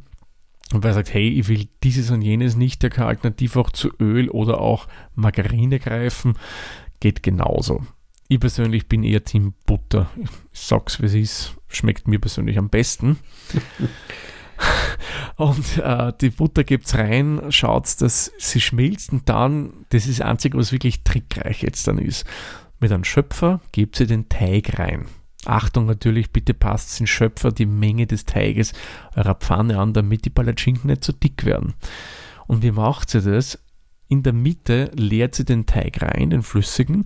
Und 0.74 0.84
wer 0.84 0.94
sagt, 0.94 1.14
hey, 1.14 1.30
ich 1.30 1.48
will 1.48 1.68
dieses 1.84 2.12
und 2.12 2.22
jenes 2.22 2.56
nicht, 2.56 2.84
der 2.84 2.90
kann 2.90 3.08
alternativ 3.08 3.56
auch 3.56 3.72
zu 3.72 3.90
Öl 4.00 4.30
oder 4.30 4.60
auch 4.60 4.88
Margarine 5.16 5.80
greifen. 5.80 6.38
Geht 7.00 7.24
genauso. 7.24 7.84
Ich 8.28 8.40
persönlich 8.40 8.90
bin 8.90 9.04
eher 9.04 9.24
Team 9.24 9.54
Butter. 9.66 10.10
Ich 10.52 10.60
sag's, 10.60 11.02
wie 11.02 11.06
es 11.06 11.14
ist. 11.14 11.56
Schmeckt 11.70 12.08
mir 12.08 12.20
persönlich 12.20 12.58
am 12.58 12.70
besten. 12.70 13.18
und 15.38 15.78
äh, 15.78 16.12
die 16.20 16.32
Butter 16.32 16.64
gibt's 16.64 16.96
rein, 16.96 17.44
schaut, 17.50 18.02
dass 18.02 18.32
sie 18.38 18.60
schmilzt 18.60 19.12
und 19.12 19.30
dann, 19.30 19.86
das 19.90 20.08
ist 20.08 20.20
das 20.20 20.28
Einzige, 20.28 20.58
was 20.58 20.72
wirklich 20.72 21.04
trickreich 21.04 21.62
jetzt 21.62 21.88
dann 21.88 22.00
ist. 22.00 22.26
Mit 22.80 22.92
einem 22.92 23.04
Schöpfer 23.04 23.62
gebt 23.72 24.00
ihr 24.00 24.08
den 24.08 24.30
Teig 24.30 24.78
rein. 24.78 25.06
Achtung 25.46 25.86
natürlich, 25.86 26.32
bitte 26.32 26.54
passt 26.54 27.00
den 27.00 27.08
Schöpfer 27.08 27.52
die 27.52 27.66
Menge 27.66 28.06
des 28.06 28.26
Teiges 28.26 28.74
eurer 29.16 29.36
Pfanne 29.36 29.80
an, 29.80 29.94
damit 29.94 30.26
die 30.26 30.30
Palatschinken 30.30 30.90
nicht 30.90 31.04
zu 31.04 31.14
dick 31.14 31.46
werden. 31.46 31.74
Und 32.48 32.64
wie 32.64 32.72
macht 32.72 33.10
sie 33.10 33.22
das? 33.22 33.60
In 34.10 34.24
der 34.24 34.34
Mitte 34.34 34.92
leert 34.96 35.36
sie 35.36 35.46
den 35.46 35.66
Teig 35.66 36.02
rein, 36.02 36.30
den 36.30 36.44
flüssigen, 36.44 37.04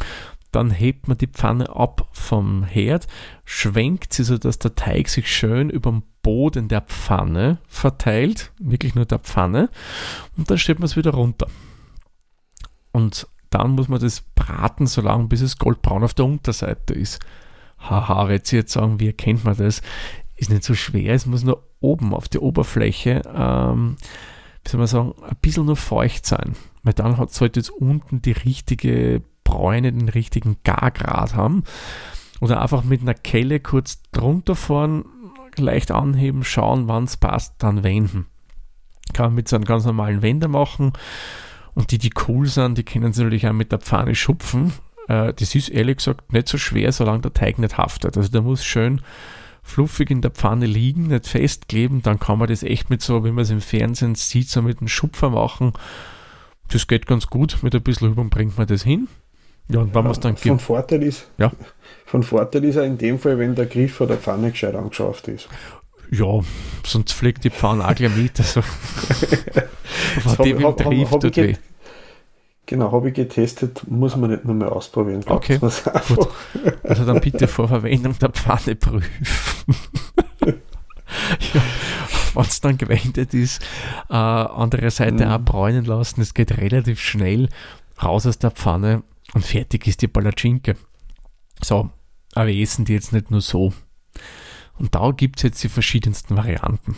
dann 0.52 0.70
hebt 0.70 1.08
man 1.08 1.18
die 1.18 1.28
Pfanne 1.28 1.70
ab 1.70 2.10
vom 2.12 2.64
Herd, 2.64 3.08
schwenkt 3.46 4.14
sie 4.14 4.24
so, 4.24 4.38
dass 4.38 4.60
der 4.60 4.76
Teig 4.76 5.08
sich 5.08 5.32
schön 5.34 5.70
über 5.70 5.92
den 5.92 6.04
Boden 6.22 6.68
der 6.68 6.82
Pfanne 6.82 7.60
verteilt, 7.68 8.52
wirklich 8.60 8.94
nur 8.94 9.06
der 9.06 9.20
Pfanne, 9.20 9.70
und 10.38 10.52
dann 10.52 10.58
stellt 10.58 10.80
man 10.80 10.86
es 10.86 10.98
wieder 10.98 11.12
runter. 11.12 11.48
und 12.92 13.28
dann 13.52 13.72
muss 13.72 13.88
man 13.88 14.00
das 14.00 14.22
braten, 14.22 14.88
so 14.88 15.02
lange 15.02 15.28
bis 15.28 15.42
es 15.42 15.58
goldbraun 15.58 16.04
auf 16.04 16.16
der 16.16 16.26
Unterseite 16.26 16.94
ist. 16.94 17.20
Haha, 17.78 18.28
wenn 18.28 18.42
Sie 18.44 18.56
jetzt 18.56 18.74
sagen, 18.74 19.00
wie 19.00 19.08
erkennt 19.08 19.44
man 19.46 19.58
das? 19.58 19.82
Ist 20.36 20.50
nicht 20.50 20.64
so 20.64 20.74
schwer, 20.74 21.14
es 21.14 21.26
muss 21.28 21.44
nur 21.44 21.64
oben 21.80 22.14
auf 22.14 22.28
der 22.30 22.42
Oberfläche, 22.42 23.22
ähm, 23.36 23.98
wie 24.64 24.70
soll 24.70 24.80
man 24.80 24.88
sagen, 24.88 25.14
ein 25.22 25.38
bisschen 25.42 25.66
nur 25.66 25.76
feucht 25.76 26.26
sein. 26.26 26.56
Weil 26.84 26.94
dann 26.94 27.18
hat, 27.18 27.32
sollte 27.32 27.60
es 27.60 27.70
unten 27.70 28.22
die 28.22 28.32
richtige 28.32 29.22
Bräune, 29.44 29.92
den 29.92 30.10
richtigen 30.10 30.58
Gargrad 30.64 31.36
haben. 31.36 31.64
Oder 32.40 32.62
einfach 32.62 32.84
mit 32.84 33.02
einer 33.02 33.14
Kelle 33.14 33.60
kurz 33.60 34.02
drunter 34.12 34.56
fahren, 34.56 35.06
leicht 35.58 35.92
anheben, 35.92 36.44
schauen, 36.44 36.88
wann 36.88 37.04
es 37.04 37.18
passt, 37.18 37.56
dann 37.60 37.84
wenden. 37.84 38.28
Kann 39.14 39.28
man 39.28 39.36
mit 39.36 39.48
so 39.48 39.58
einem 39.58 39.66
ganz 39.66 39.86
normalen 39.86 40.22
Wender 40.22 40.48
machen. 40.48 40.94
Und 41.74 41.92
die, 41.92 41.98
die 41.98 42.12
cool 42.28 42.48
sind, 42.48 42.78
die 42.78 42.84
können 42.84 43.14
sie 43.14 43.24
natürlich 43.24 43.48
auch 43.48 43.54
mit 43.54 43.72
der 43.72 43.80
Pfanne 43.80 44.16
schupfen. 44.16 44.74
Äh, 45.08 45.34
das 45.34 45.56
ist 45.56 45.70
ehrlich 45.70 45.98
gesagt 45.98 46.34
nicht 46.34 46.48
so 46.48 46.58
schwer, 46.58 46.92
solange 46.92 47.22
der 47.22 47.34
Teig 47.34 47.60
nicht 47.60 47.78
haftet. 47.78 48.18
Also 48.18 48.30
der 48.30 48.42
muss 48.42 48.64
schön 48.64 49.02
fluffig 49.64 50.10
in 50.10 50.22
der 50.22 50.32
Pfanne 50.32 50.66
liegen, 50.66 51.08
nicht 51.08 51.28
festkleben. 51.28 52.02
Dann 52.02 52.20
kann 52.20 52.40
man 52.40 52.48
das 52.48 52.64
echt 52.64 52.90
mit 52.90 53.02
so, 53.02 53.24
wie 53.24 53.32
man 53.32 53.44
es 53.44 53.52
im 53.52 53.62
Fernsehen 53.62 54.16
sieht, 54.16 54.50
so 54.50 54.62
mit 54.62 54.80
einem 54.80 54.88
Schupfer 54.88 55.30
machen. 55.30 55.74
Das 56.72 56.88
geht 56.88 57.06
ganz 57.06 57.28
gut. 57.28 57.60
Mit 57.62 57.76
ein 57.76 57.84
bisschen 57.84 58.12
Übung 58.12 58.30
bringt 58.30 58.58
man 58.58 58.68
das 58.68 58.84
hin. 58.84 59.08
Ja, 59.70 59.80
und 59.80 59.94
wenn 59.94 60.00
ja, 60.00 60.02
man 60.02 60.12
es 60.12 60.20
dann 60.20 60.36
von 60.36 60.60
Vorteil 60.60 61.04
ist, 61.04 61.30
ja. 61.38 61.52
von 62.06 62.24
Vorteil 62.24 62.66
ist 62.66 62.76
er 62.76 62.84
in 62.84 62.98
dem 62.98 63.20
Fall, 63.20 63.38
wenn 63.38 63.56
der 63.56 63.68
Griff 63.68 63.94
von 63.96 64.08
der 64.08 64.18
Pfanne 64.18 64.52
gescheit 64.52 64.76
angeschafft 64.76 65.28
ist. 65.28 65.48
Ja, 66.12 66.42
sonst 66.86 67.14
fliegt 67.14 67.44
die 67.44 67.50
Pfanne 67.50 67.88
auch 67.88 67.96
gleich 67.96 68.16
mit. 68.16 68.38
Also, 68.40 68.62
von 68.62 70.46
dem 70.46 70.64
hab, 70.64 70.80
hab, 70.80 70.86
hab, 70.86 71.12
hab 71.12 71.24
ich 71.38 71.58
Genau, 72.72 72.92
habe 72.92 73.10
ich 73.10 73.16
getestet, 73.16 73.86
muss 73.90 74.16
man 74.16 74.30
nicht 74.32 74.46
nur 74.46 74.56
mehr 74.56 74.72
ausprobieren. 74.72 75.24
Okay, 75.26 75.58
gut. 75.58 75.74
Also 76.84 77.06
dann 77.06 77.20
bitte 77.20 77.48
vor 77.50 77.68
Verwendung 77.68 78.18
der 78.18 78.30
Pfanne 78.30 78.76
prüfen. 78.76 79.76
ja, 81.54 81.62
wenn 82.34 82.44
es 82.44 82.62
dann 82.62 82.78
gewendet 82.78 83.34
ist, 83.34 83.62
äh, 84.10 84.14
andere 84.14 84.90
Seite 84.90 85.26
mhm. 85.26 85.32
abbräunen 85.32 85.84
lassen, 85.84 86.22
es 86.22 86.34
geht 86.34 86.58
relativ 86.58 87.02
schnell 87.02 87.50
raus 88.02 88.26
aus 88.26 88.40
der 88.40 88.52
Pfanne 88.52 89.04
und 89.34 89.46
fertig 89.46 89.88
ist 89.88 90.02
die 90.02 90.08
Palatschinke. 90.08 90.78
So, 91.62 91.90
aber 92.36 92.48
wir 92.48 92.56
essen 92.56 92.86
die 92.86 92.94
jetzt 92.94 93.12
nicht 93.12 93.32
nur 93.32 93.42
so. 93.42 93.74
Und 94.82 94.96
da 94.96 95.12
gibt 95.12 95.38
es 95.38 95.44
jetzt 95.44 95.64
die 95.64 95.70
verschiedensten 95.70 96.36
Varianten. 96.36 96.96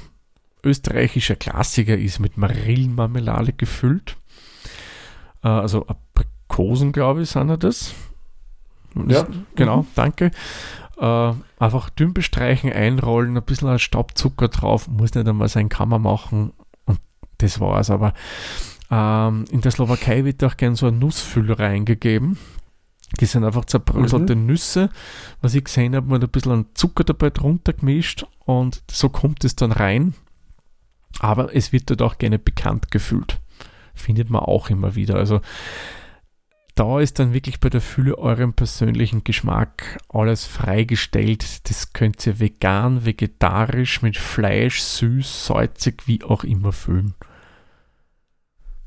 Österreichischer 0.63 1.35
Klassiker 1.35 1.97
ist 1.97 2.19
mit 2.19 2.37
Marillenmarmelade 2.37 3.51
gefüllt. 3.51 4.15
Äh, 5.43 5.49
also 5.49 5.85
Aprikosen, 5.87 6.93
glaube 6.93 7.23
ich, 7.23 7.29
sind 7.29 7.49
ja 7.49 7.57
das. 7.57 7.93
Ja. 9.09 9.27
Genau, 9.55 9.81
mhm. 9.81 9.87
danke. 9.95 10.31
Äh, 10.97 11.33
einfach 11.59 11.89
dünn 11.89 12.13
bestreichen, 12.13 12.71
einrollen, 12.71 13.35
ein 13.35 13.43
bisschen 13.43 13.77
Staubzucker 13.77 14.47
drauf, 14.47 14.87
muss 14.87 15.13
nicht 15.13 15.27
einmal 15.27 15.49
sein, 15.49 15.67
man 15.85 16.03
machen 16.03 16.53
und 16.85 17.01
das 17.39 17.59
war's. 17.59 17.89
Aber 17.89 18.13
ähm, 18.89 19.43
in 19.51 19.59
der 19.59 19.71
Slowakei 19.71 20.23
wird 20.23 20.41
auch 20.45 20.55
gern 20.55 20.75
so 20.75 20.87
ein 20.87 20.99
Nussfüller 20.99 21.59
reingegeben. 21.59 22.37
Die 23.20 23.25
sind 23.25 23.43
einfach 23.43 23.65
zerbröselte 23.65 24.36
mhm. 24.36 24.46
Nüsse. 24.48 24.89
Was 25.41 25.53
ich 25.53 25.65
gesehen 25.65 25.96
habe, 25.96 26.08
man 26.08 26.22
ein 26.22 26.29
bisschen 26.29 26.65
Zucker 26.74 27.03
dabei 27.03 27.29
drunter 27.29 27.74
gemischt 27.74 28.25
und 28.46 28.84
so 28.89 29.10
kommt 29.10 29.43
es 29.43 29.55
dann 29.55 29.72
rein. 29.72 30.13
Aber 31.20 31.55
es 31.55 31.72
wird 31.72 31.89
dort 31.89 32.01
auch 32.01 32.17
gerne 32.17 32.39
bekannt 32.39 32.89
gefühlt. 32.89 33.39
Findet 33.93 34.29
man 34.29 34.41
auch 34.41 34.70
immer 34.70 34.96
wieder. 34.96 35.15
Also 35.15 35.41
da 36.75 37.00
ist 37.00 37.20
dann 37.20 37.34
wirklich 37.34 37.60
bei 37.60 37.70
der 37.70 37.82
Fülle 37.82 38.17
eurem 38.17 38.53
persönlichen 38.53 39.24
Geschmack 39.24 40.00
alles 40.10 40.46
freigestellt. 40.46 41.70
Das 41.70 41.93
könnt 41.93 42.25
ihr 42.25 42.39
vegan, 42.39 43.05
vegetarisch, 43.05 44.01
mit 44.01 44.17
Fleisch, 44.17 44.82
süß, 44.82 45.46
salzig, 45.46 46.08
wie 46.08 46.24
auch 46.24 46.43
immer 46.43 46.72
füllen. 46.72 47.13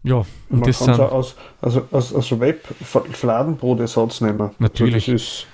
Ja, 0.07 0.19
und 0.19 0.27
Man 0.51 0.63
das 0.63 0.79
kann 0.79 0.91
es 0.91 1.01
aus, 1.01 1.35
also 1.61 1.89
aus, 1.91 2.15
aus 2.15 2.39
Web-Fladenbrotersatz 2.39 4.21
nehmen. 4.21 4.51
Natürlich. 4.61 5.09
Also 5.09 5.15
ist, 5.15 5.47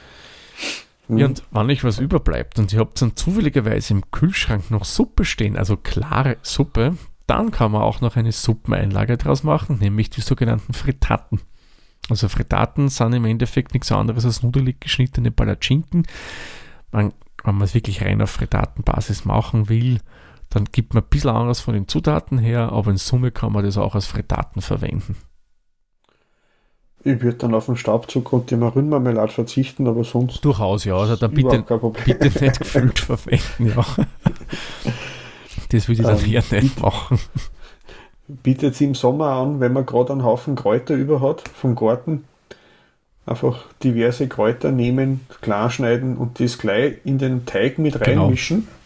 hm. 1.09 1.17
ja, 1.17 1.27
und 1.27 1.43
wenn 1.51 1.71
euch 1.71 1.83
was 1.85 1.99
überbleibt 1.99 2.59
und 2.59 2.71
ihr 2.71 2.81
habt 2.81 3.01
dann 3.01 3.17
zufälligerweise 3.17 3.95
im 3.95 4.11
Kühlschrank 4.11 4.71
noch 4.71 4.85
Suppe 4.85 5.25
stehen, 5.25 5.57
also 5.57 5.79
klare 5.79 6.37
Suppe, 6.43 6.99
dann 7.27 7.51
kann 7.51 7.73
man 7.73 7.81
auch 7.81 8.03
noch 8.03 8.17
eine 8.17 8.31
Suppeneinlage 8.31 9.17
daraus 9.17 9.43
machen, 9.43 9.79
nämlich 9.79 10.11
die 10.11 10.21
sogenannten 10.21 10.75
Frittaten. 10.75 11.41
Also 12.11 12.29
Frittaten 12.29 12.91
sind 12.91 13.15
im 13.15 13.25
Endeffekt 13.25 13.73
nichts 13.73 13.91
anderes 13.91 14.27
als 14.27 14.43
nudelig 14.43 14.83
geschnittene 14.83 15.31
Palatschinken. 15.31 16.07
Man, 16.91 17.15
wenn 17.43 17.55
man 17.55 17.65
es 17.65 17.73
wirklich 17.73 18.03
rein 18.03 18.21
auf 18.21 18.29
Frittatenbasis 18.29 19.25
machen 19.25 19.71
will, 19.71 20.01
dann 20.53 20.67
gibt 20.71 20.93
man 20.93 21.03
ein 21.03 21.09
bisschen 21.09 21.31
anderes 21.31 21.61
von 21.61 21.75
den 21.75 21.89
Zutaten 21.89 22.39
her, 22.39 22.73
aber 22.73 22.91
in 22.91 22.99
Summe 22.99 23.31
kann 23.31 23.53
man 23.53 23.65
das 23.65 23.79
auch 23.79 23.95
als 23.95 24.07
Frittaten 24.07 24.61
verwenden. 24.61 25.17
Ich 27.05 27.21
würde 27.21 27.39
dann 27.39 27.55
auf 27.55 27.67
den 27.67 27.77
Staubzucker 27.77 28.35
und 28.35 28.51
die 28.51 28.57
Marinmarmelade 28.57 29.33
verzichten, 29.33 29.89
aber 29.89 30.05
sonst. 30.05 30.45
Durchaus, 30.45 30.85
ja. 30.85 30.95
Also 30.97 31.17
dann 31.17 31.33
bitte, 31.33 31.65
bitte 32.05 32.45
nicht 32.45 32.59
gefüllt 32.61 32.99
verwenden, 33.01 33.73
ja. 33.75 33.85
Das 35.71 35.89
würde 35.89 36.03
ich 36.03 36.07
dann 36.07 36.25
ähm, 36.25 36.33
eher 36.33 36.63
nicht 36.63 36.81
machen. 36.81 37.19
Bietet 38.29 38.75
es 38.75 38.81
im 38.81 38.95
Sommer 38.95 39.31
an, 39.31 39.59
wenn 39.59 39.73
man 39.73 39.87
gerade 39.87 40.13
einen 40.13 40.23
Haufen 40.23 40.55
Kräuter 40.55 40.95
über 40.95 41.21
hat 41.21 41.49
vom 41.49 41.75
Garten. 41.75 42.25
Einfach 43.25 43.65
diverse 43.83 44.29
Kräuter 44.29 44.71
nehmen, 44.71 45.21
klar 45.41 45.71
schneiden 45.71 46.17
und 46.17 46.41
das 46.41 46.59
gleich 46.59 46.97
in 47.05 47.19
den 47.19 47.47
Teig 47.47 47.79
mit 47.79 47.95
genau. 47.95 48.25
reinmischen. 48.25 48.59
Genau 48.59 48.82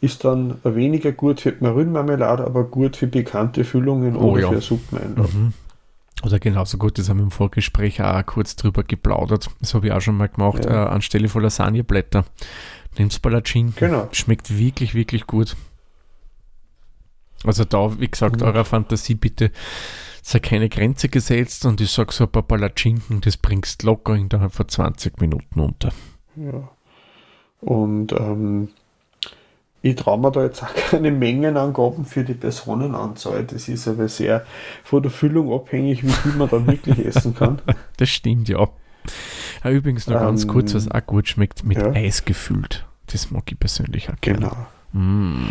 ist 0.00 0.24
dann 0.24 0.58
weniger 0.62 1.12
gut 1.12 1.40
für 1.40 1.54
Marillenmarmelade, 1.60 2.44
aber 2.44 2.64
gut 2.64 2.96
für 2.96 3.06
bekannte 3.06 3.64
Füllungen 3.64 4.16
oh, 4.16 4.32
oder 4.32 4.42
ja. 4.42 4.48
für 4.50 4.60
Suppeneinlauf. 4.60 5.32
Mhm. 5.32 5.52
Oder 6.24 6.38
genauso 6.38 6.78
gut, 6.78 6.98
das 6.98 7.08
haben 7.08 7.18
wir 7.18 7.24
im 7.24 7.30
Vorgespräch 7.30 8.02
auch 8.02 8.24
kurz 8.24 8.56
drüber 8.56 8.82
geplaudert. 8.82 9.48
Das 9.60 9.74
habe 9.74 9.86
ich 9.86 9.92
auch 9.92 10.00
schon 10.00 10.16
mal 10.16 10.28
gemacht, 10.28 10.64
ja. 10.64 10.86
äh, 10.86 10.88
anstelle 10.88 11.28
von 11.28 11.42
Lasagneblätter. 11.42 12.24
Nimmst 12.98 13.20
Palatschinken. 13.20 13.74
Genau. 13.76 14.08
Schmeckt 14.12 14.56
wirklich, 14.56 14.94
wirklich 14.94 15.26
gut. 15.26 15.56
Also 17.44 17.64
da, 17.64 18.00
wie 18.00 18.08
gesagt, 18.08 18.40
mhm. 18.40 18.46
eurer 18.46 18.64
Fantasie 18.64 19.14
bitte 19.14 19.50
sei 20.22 20.40
keine 20.40 20.68
Grenze 20.68 21.08
gesetzt 21.08 21.66
und 21.66 21.80
ich 21.80 21.92
sage 21.92 22.12
so 22.12 22.24
ein 22.24 22.30
paar 22.30 22.42
Palatschinken, 22.42 23.20
das 23.20 23.36
bringst 23.36 23.84
locker 23.84 24.16
innerhalb 24.16 24.52
von 24.52 24.68
20 24.68 25.20
Minuten 25.20 25.60
unter. 25.60 25.92
Ja. 26.34 26.68
Und 27.60 28.12
ähm, 28.12 28.70
ich 29.90 29.96
traue 29.96 30.18
mir 30.18 30.30
da 30.30 30.44
jetzt 30.44 30.62
auch 30.62 30.74
keine 30.90 31.10
Mengenangaben 31.10 32.04
für 32.04 32.24
die 32.24 32.34
Personenanzahl. 32.34 33.44
Das 33.44 33.68
ist 33.68 33.86
aber 33.88 34.08
sehr 34.08 34.44
von 34.84 35.02
der 35.02 35.10
Füllung 35.10 35.52
abhängig, 35.52 36.02
wie 36.04 36.10
viel 36.10 36.32
man 36.32 36.48
dann 36.48 36.66
wirklich 36.66 36.98
essen 37.06 37.34
kann. 37.34 37.60
Das 37.96 38.08
stimmt, 38.08 38.48
ja. 38.48 38.68
ja 39.64 39.70
übrigens 39.70 40.06
noch 40.06 40.20
ganz 40.20 40.42
ähm, 40.42 40.48
kurz, 40.48 40.74
was 40.74 40.90
auch 40.90 41.06
gut 41.06 41.28
schmeckt, 41.28 41.64
mit 41.64 41.78
ja. 41.78 41.92
Eis 41.92 42.24
gefüllt. 42.24 42.86
Das 43.06 43.30
mag 43.30 43.44
ich 43.50 43.58
persönlich 43.58 44.10
auch 44.10 44.20
gerne. 44.20 44.50
Genau. 44.92 45.02
Mm. 45.04 45.48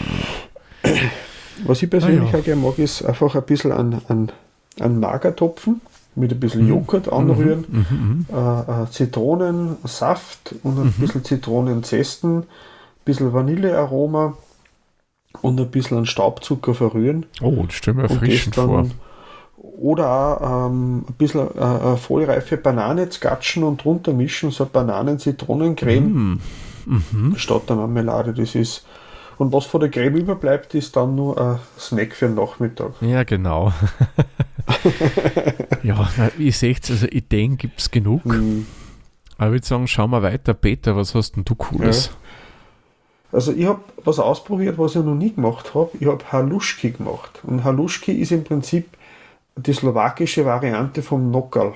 Was 1.64 1.82
ich 1.82 1.90
persönlich 1.90 2.30
ah, 2.30 2.34
ja. 2.34 2.40
auch 2.40 2.44
gerne 2.44 2.62
mag, 2.62 2.78
ist 2.80 3.04
einfach 3.04 3.36
ein 3.36 3.44
bisschen 3.44 3.72
an, 3.72 4.02
an, 4.10 4.32
an 4.80 5.00
Magertopfen 5.00 5.82
mit 6.16 6.32
ein 6.32 6.40
bisschen 6.40 6.64
mhm. 6.64 6.70
Joghurt 6.70 7.12
anrühren, 7.12 7.66
mhm, 7.68 7.86
mhm, 7.90 7.98
mhm. 7.98 8.26
äh, 8.34 8.84
äh, 8.84 8.90
Zitronensaft 8.90 10.56
und 10.64 10.78
ein 10.78 10.86
mhm. 10.86 10.94
bisschen 11.00 11.24
Zitronenzesten 11.24 12.44
bisschen 13.06 13.34
Vanillearoma 13.34 14.36
und 15.42 15.60
ein 15.60 15.72
bisschen 15.72 15.98
an 15.98 16.06
Staubzucker 16.06 16.74
verrühren. 16.74 17.26
Oh, 17.42 17.64
das 17.66 17.76
stellen 17.76 17.98
wir 17.98 18.06
erfrischend 18.06 18.56
vor. 18.56 18.88
Oder 19.58 20.10
auch 20.10 20.68
ähm, 20.68 21.06
ein 21.08 21.14
bisschen 21.18 21.56
äh, 21.58 21.98
vollreife 21.98 22.58
Banane 22.58 23.12
skatschen 23.12 23.64
und 23.64 23.84
drunter 23.84 24.14
mischen, 24.14 24.52
so 24.52 24.66
Bananen-Zitronencreme 24.66 26.06
mm. 26.06 26.42
mhm. 26.86 27.34
statt 27.36 27.64
der 27.70 27.76
Marmelade. 27.76 28.34
Das 28.34 28.56
ist. 28.56 28.86
Und 29.38 29.52
was 29.52 29.66
von 29.66 29.82
der 29.82 29.90
Creme 29.90 30.16
überbleibt, 30.16 30.74
ist 30.76 30.96
dann 30.96 31.16
nur 31.16 31.40
ein 31.40 31.60
Snack 31.78 32.14
für 32.14 32.28
den 32.28 32.36
Nachmittag. 32.36 32.94
Ja, 33.02 33.24
genau. 33.24 33.74
ja, 35.84 36.08
ihr 36.38 36.54
seht, 36.54 36.90
also 36.90 37.06
Ideen 37.08 37.58
gibt 37.58 37.82
es 37.82 37.92
genug. 37.92 38.26
Mm. 38.26 38.66
Aber 39.38 39.48
ich 39.48 39.54
würde 39.54 39.68
sagen, 39.68 39.88
schauen 39.88 40.12
wir 40.12 40.24
weiter. 40.24 40.54
Peter, 40.54 40.96
was 40.96 41.14
hast 41.16 41.36
denn 41.36 41.44
du 41.44 41.56
Cooles? 41.56 42.06
Ja. 42.06 42.25
Also 43.36 43.52
ich 43.52 43.66
habe 43.66 43.82
was 44.06 44.18
ausprobiert, 44.18 44.78
was 44.78 44.96
ich 44.96 45.04
noch 45.04 45.14
nie 45.14 45.34
gemacht 45.34 45.76
habe. 45.76 45.92
Ich 46.00 46.08
habe 46.08 46.24
Haluschki 46.32 46.92
gemacht. 46.92 47.42
Und 47.44 47.66
Haluschki 47.66 48.14
ist 48.14 48.32
im 48.32 48.46
Prinzip 48.46 48.88
die 49.58 49.74
slowakische 49.74 50.46
Variante 50.46 51.02
vom 51.02 51.32
Nockerl. 51.32 51.74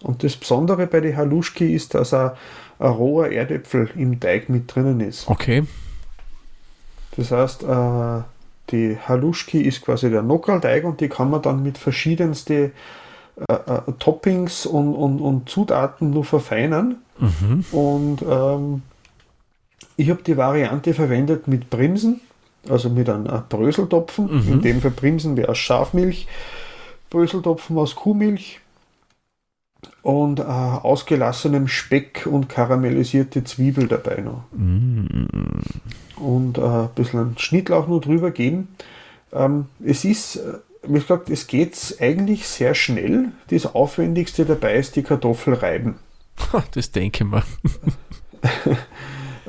Und 0.00 0.24
das 0.24 0.36
Besondere 0.36 0.86
bei 0.86 1.00
den 1.00 1.14
Haluschki 1.14 1.74
ist, 1.74 1.94
dass 1.94 2.14
ein, 2.14 2.30
ein 2.78 2.90
roher 2.90 3.30
Erdäpfel 3.30 3.90
im 3.94 4.20
Teig 4.20 4.48
mit 4.48 4.74
drinnen 4.74 5.00
ist. 5.00 5.28
Okay. 5.28 5.64
Das 7.18 7.30
heißt, 7.30 7.62
äh, 7.64 8.22
die 8.70 8.96
Haluschki 9.06 9.60
ist 9.60 9.84
quasi 9.84 10.08
der 10.08 10.22
Nockerl-Teig 10.22 10.84
und 10.84 11.02
die 11.02 11.10
kann 11.10 11.28
man 11.28 11.42
dann 11.42 11.62
mit 11.62 11.76
verschiedensten 11.76 12.72
äh, 13.48 13.52
äh, 13.52 13.80
Toppings 13.98 14.64
und, 14.64 14.94
und, 14.94 15.20
und 15.20 15.50
Zutaten 15.50 16.08
nur 16.08 16.24
verfeinern. 16.24 17.02
Mhm. 17.18 17.64
Und 17.70 18.22
ähm, 18.22 18.82
ich 19.96 20.10
habe 20.10 20.22
die 20.22 20.36
Variante 20.36 20.94
verwendet 20.94 21.48
mit 21.48 21.70
Bremsen, 21.70 22.20
also 22.68 22.88
mit 22.90 23.08
einem 23.08 23.42
Bröseltopfen. 23.48 24.44
Mhm. 24.44 24.52
In 24.52 24.62
dem 24.62 24.80
Fall 24.80 24.90
Bremsen 24.90 25.36
wäre 25.36 25.50
aus 25.50 25.58
Schafmilch, 25.58 26.26
Bröseltopfen 27.10 27.76
aus 27.78 27.94
Kuhmilch 27.94 28.60
und 30.02 30.40
äh, 30.40 30.42
ausgelassenem 30.42 31.68
Speck 31.68 32.26
und 32.30 32.48
karamellisierte 32.48 33.44
Zwiebel 33.44 33.88
dabei 33.88 34.20
noch. 34.20 34.44
Mhm. 34.52 35.28
Und 36.16 36.58
äh, 36.58 36.62
ein 36.62 36.88
bisschen 36.94 37.38
Schnittlauch 37.38 37.88
nur 37.88 38.00
drüber 38.00 38.30
geben. 38.30 38.68
Ähm, 39.32 39.66
es 39.84 40.04
ist, 40.04 40.36
äh, 40.36 40.54
wie 40.86 40.94
gesagt, 40.94 41.30
es 41.30 41.46
geht 41.46 41.96
eigentlich 42.00 42.46
sehr 42.46 42.74
schnell. 42.74 43.28
Das 43.48 43.74
Aufwendigste 43.74 44.44
dabei 44.44 44.76
ist 44.76 44.96
die 44.96 45.02
Kartoffel 45.02 45.54
reiben. 45.54 45.96
Das 46.72 46.90
denke 46.90 47.24
ich 47.24 47.30
mal. 47.30 47.44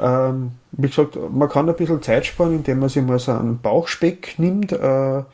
ähm, 0.01 0.51
wie 0.71 0.87
gesagt, 0.87 1.17
man 1.31 1.49
kann 1.49 1.69
ein 1.69 1.75
bisschen 1.75 2.01
Zeit 2.01 2.25
sparen, 2.25 2.55
indem 2.55 2.79
man 2.79 2.89
sich 2.89 3.03
mal 3.03 3.19
so 3.19 3.31
einen 3.31 3.59
Bauchspeck 3.59 4.35
nimmt, 4.37 4.71
äh, 4.71 4.77
einen, 4.77 5.25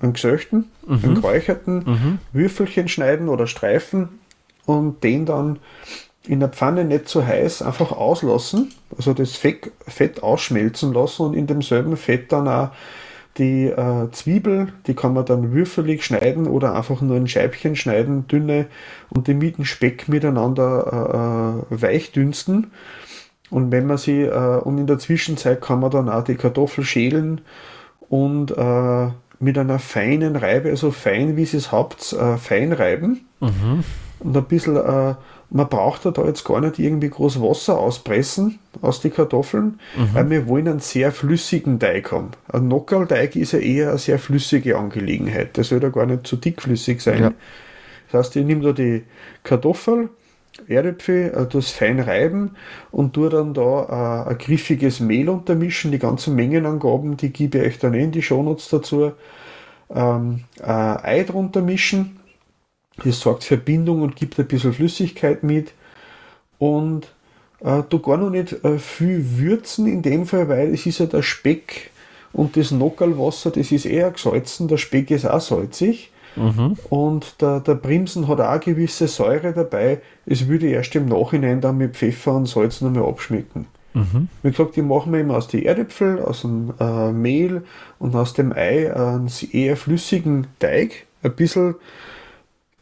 einen 0.00 0.12
gesöchten, 0.12 0.70
mhm. 0.86 1.00
einen 1.02 1.14
geräucherten, 1.16 1.76
mhm. 1.84 2.18
Würfelchen 2.32 2.88
schneiden 2.88 3.28
oder 3.28 3.46
Streifen 3.46 4.20
und 4.66 5.02
den 5.02 5.26
dann 5.26 5.58
in 6.26 6.40
der 6.40 6.48
Pfanne 6.48 6.84
nicht 6.84 7.08
zu 7.08 7.20
so 7.20 7.26
heiß 7.26 7.62
einfach 7.62 7.92
auslassen, 7.92 8.72
also 8.96 9.12
das 9.12 9.36
Fett, 9.36 9.72
Fett 9.88 10.22
ausschmelzen 10.22 10.92
lassen 10.92 11.22
und 11.22 11.34
in 11.34 11.46
demselben 11.46 11.96
Fett 11.96 12.30
dann 12.30 12.46
auch 12.46 12.70
die 13.38 13.66
äh, 13.66 14.10
Zwiebel, 14.12 14.72
die 14.86 14.94
kann 14.94 15.14
man 15.14 15.24
dann 15.24 15.52
würfelig 15.52 16.04
schneiden 16.04 16.46
oder 16.46 16.74
einfach 16.74 17.00
nur 17.00 17.16
in 17.16 17.26
Scheibchen 17.26 17.76
schneiden, 17.76 18.28
dünne, 18.28 18.66
und 19.08 19.26
die 19.26 19.34
mit 19.34 19.56
dem 19.56 19.64
Speck 19.64 20.08
miteinander 20.08 21.64
äh, 21.70 21.74
äh, 21.74 21.82
weich 21.82 22.12
dünsten. 22.12 22.72
Und 23.52 23.70
wenn 23.70 23.86
man 23.86 23.98
sie, 23.98 24.22
äh, 24.22 24.58
und 24.60 24.78
in 24.78 24.86
der 24.86 24.98
Zwischenzeit 24.98 25.60
kann 25.60 25.80
man 25.80 25.90
dann 25.90 26.08
auch 26.08 26.24
die 26.24 26.36
Kartoffel 26.36 26.84
schälen 26.84 27.42
und 28.08 28.50
äh, 28.56 29.08
mit 29.40 29.58
einer 29.58 29.78
feinen 29.78 30.36
Reibe, 30.36 30.70
also 30.70 30.90
fein 30.90 31.36
wie 31.36 31.44
Sie 31.44 31.58
es 31.58 31.70
habt, 31.70 32.12
äh, 32.14 32.38
fein 32.38 32.72
reiben. 32.72 33.26
Mhm. 33.40 33.84
Und 34.20 34.36
ein 34.36 34.44
bisschen 34.44 34.76
man 35.54 35.68
braucht 35.68 36.06
da 36.06 36.24
jetzt 36.24 36.44
gar 36.44 36.60
nicht 36.60 36.78
irgendwie 36.78 37.10
groß 37.10 37.42
Wasser 37.42 37.78
auspressen 37.78 38.58
aus 38.80 39.00
den 39.00 39.12
Kartoffeln, 39.12 39.80
mhm. 39.96 40.14
weil 40.14 40.30
wir 40.30 40.48
wollen 40.48 40.66
einen 40.66 40.80
sehr 40.80 41.12
flüssigen 41.12 41.78
Teig 41.78 42.10
haben. 42.10 42.30
Ein 42.50 42.68
Nockerlteig 42.68 43.36
ist 43.36 43.52
ja 43.52 43.58
eher 43.58 43.90
eine 43.90 43.98
sehr 43.98 44.18
flüssige 44.18 44.78
Angelegenheit. 44.78 45.56
Der 45.58 45.64
soll 45.64 45.82
ja 45.82 45.90
gar 45.90 46.06
nicht 46.06 46.26
zu 46.26 46.36
dickflüssig 46.36 47.02
sein. 47.02 47.20
Ja. 47.20 47.32
Das 48.10 48.26
heißt, 48.26 48.36
ich 48.36 48.46
nehme 48.46 48.62
da 48.62 48.72
die 48.72 49.02
Kartoffel, 49.44 50.08
Erdäpfel, 50.68 51.32
äh, 51.34 51.46
das 51.46 51.70
fein 51.70 52.00
reiben 52.00 52.56
und 52.90 53.14
tue 53.14 53.30
dann 53.30 53.54
da 53.54 54.26
äh, 54.26 54.30
ein 54.30 54.38
griffiges 54.38 55.00
Mehl 55.00 55.28
untermischen. 55.28 55.92
Die 55.92 55.98
ganzen 55.98 56.34
Mengenangaben, 56.34 57.16
die 57.16 57.32
gebe 57.32 57.58
ich 57.58 57.64
euch 57.64 57.78
dann 57.78 57.94
in 57.94 58.12
die 58.12 58.22
Shownotes 58.22 58.68
dazu. 58.68 59.12
Ähm, 59.94 60.44
äh, 60.60 60.64
Ei 60.64 61.24
drunter 61.24 61.62
mischen 61.62 62.18
das 63.04 63.20
sorgt 63.20 63.44
für 63.44 63.56
Bindung 63.56 64.02
und 64.02 64.16
gibt 64.16 64.38
ein 64.38 64.46
bisschen 64.46 64.72
Flüssigkeit 64.72 65.42
mit. 65.42 65.72
Und 66.58 67.12
äh, 67.60 67.82
du 67.88 67.98
gar 67.98 68.16
noch 68.16 68.30
nicht 68.30 68.64
äh, 68.64 68.78
viel 68.78 69.38
würzen 69.38 69.86
in 69.86 70.02
dem 70.02 70.26
Fall, 70.26 70.48
weil 70.48 70.72
es 70.74 70.86
ist 70.86 70.98
ja 70.98 71.06
der 71.06 71.22
Speck 71.22 71.90
und 72.32 72.56
das 72.56 72.70
Nockerlwasser, 72.70 73.50
das 73.50 73.72
ist 73.72 73.84
eher 73.84 74.10
gesalzen, 74.10 74.68
der 74.68 74.78
Speck 74.78 75.10
ist 75.10 75.26
auch 75.26 75.40
salzig. 75.40 76.11
Mhm. 76.36 76.76
Und 76.88 77.40
der, 77.40 77.60
der 77.60 77.74
Brimsen 77.74 78.28
hat 78.28 78.40
auch 78.40 78.48
eine 78.48 78.60
gewisse 78.60 79.08
Säure 79.08 79.52
dabei. 79.52 80.00
Es 80.26 80.48
würde 80.48 80.68
erst 80.68 80.94
im 80.94 81.06
Nachhinein 81.06 81.60
dann 81.60 81.78
mit 81.78 81.96
Pfeffer 81.96 82.34
und 82.34 82.46
Salz 82.46 82.80
nochmal 82.80 83.04
abschmecken. 83.04 83.66
Mhm. 83.94 84.28
Wie 84.42 84.50
gesagt, 84.50 84.76
die 84.76 84.82
machen 84.82 85.12
wir 85.12 85.20
immer 85.20 85.36
aus 85.36 85.48
den 85.48 85.64
Erdäpfel, 85.64 86.20
aus 86.20 86.42
dem 86.42 86.72
äh, 86.80 87.12
Mehl 87.12 87.62
und 87.98 88.14
aus 88.14 88.32
dem 88.32 88.52
Ei 88.52 88.94
einen 88.94 89.30
eher 89.52 89.76
flüssigen 89.76 90.46
Teig. 90.58 91.06
Ein 91.22 91.34
bisschen 91.34 91.74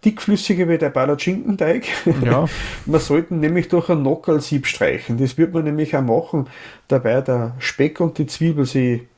dickflüssiger 0.05 0.69
wie 0.69 0.79
der 0.79 0.91
Palatschinkenteig. 0.91 1.85
Ja. 2.25 2.47
man 2.87 3.01
sollte 3.01 3.35
nämlich 3.35 3.69
durch 3.69 3.91
ein 3.91 4.03
Nockerlsieb 4.03 4.67
streichen. 4.67 5.19
Das 5.19 5.37
wird 5.37 5.53
man 5.53 5.65
nämlich 5.65 5.97
auch 5.97 6.03
machen, 6.03 6.47
dabei 6.89 7.21
der 7.21 7.55
Speck 7.59 8.01
und 8.01 8.19
die 8.19 8.27
Zwiebel 8.27 8.65
sie 8.65 9.09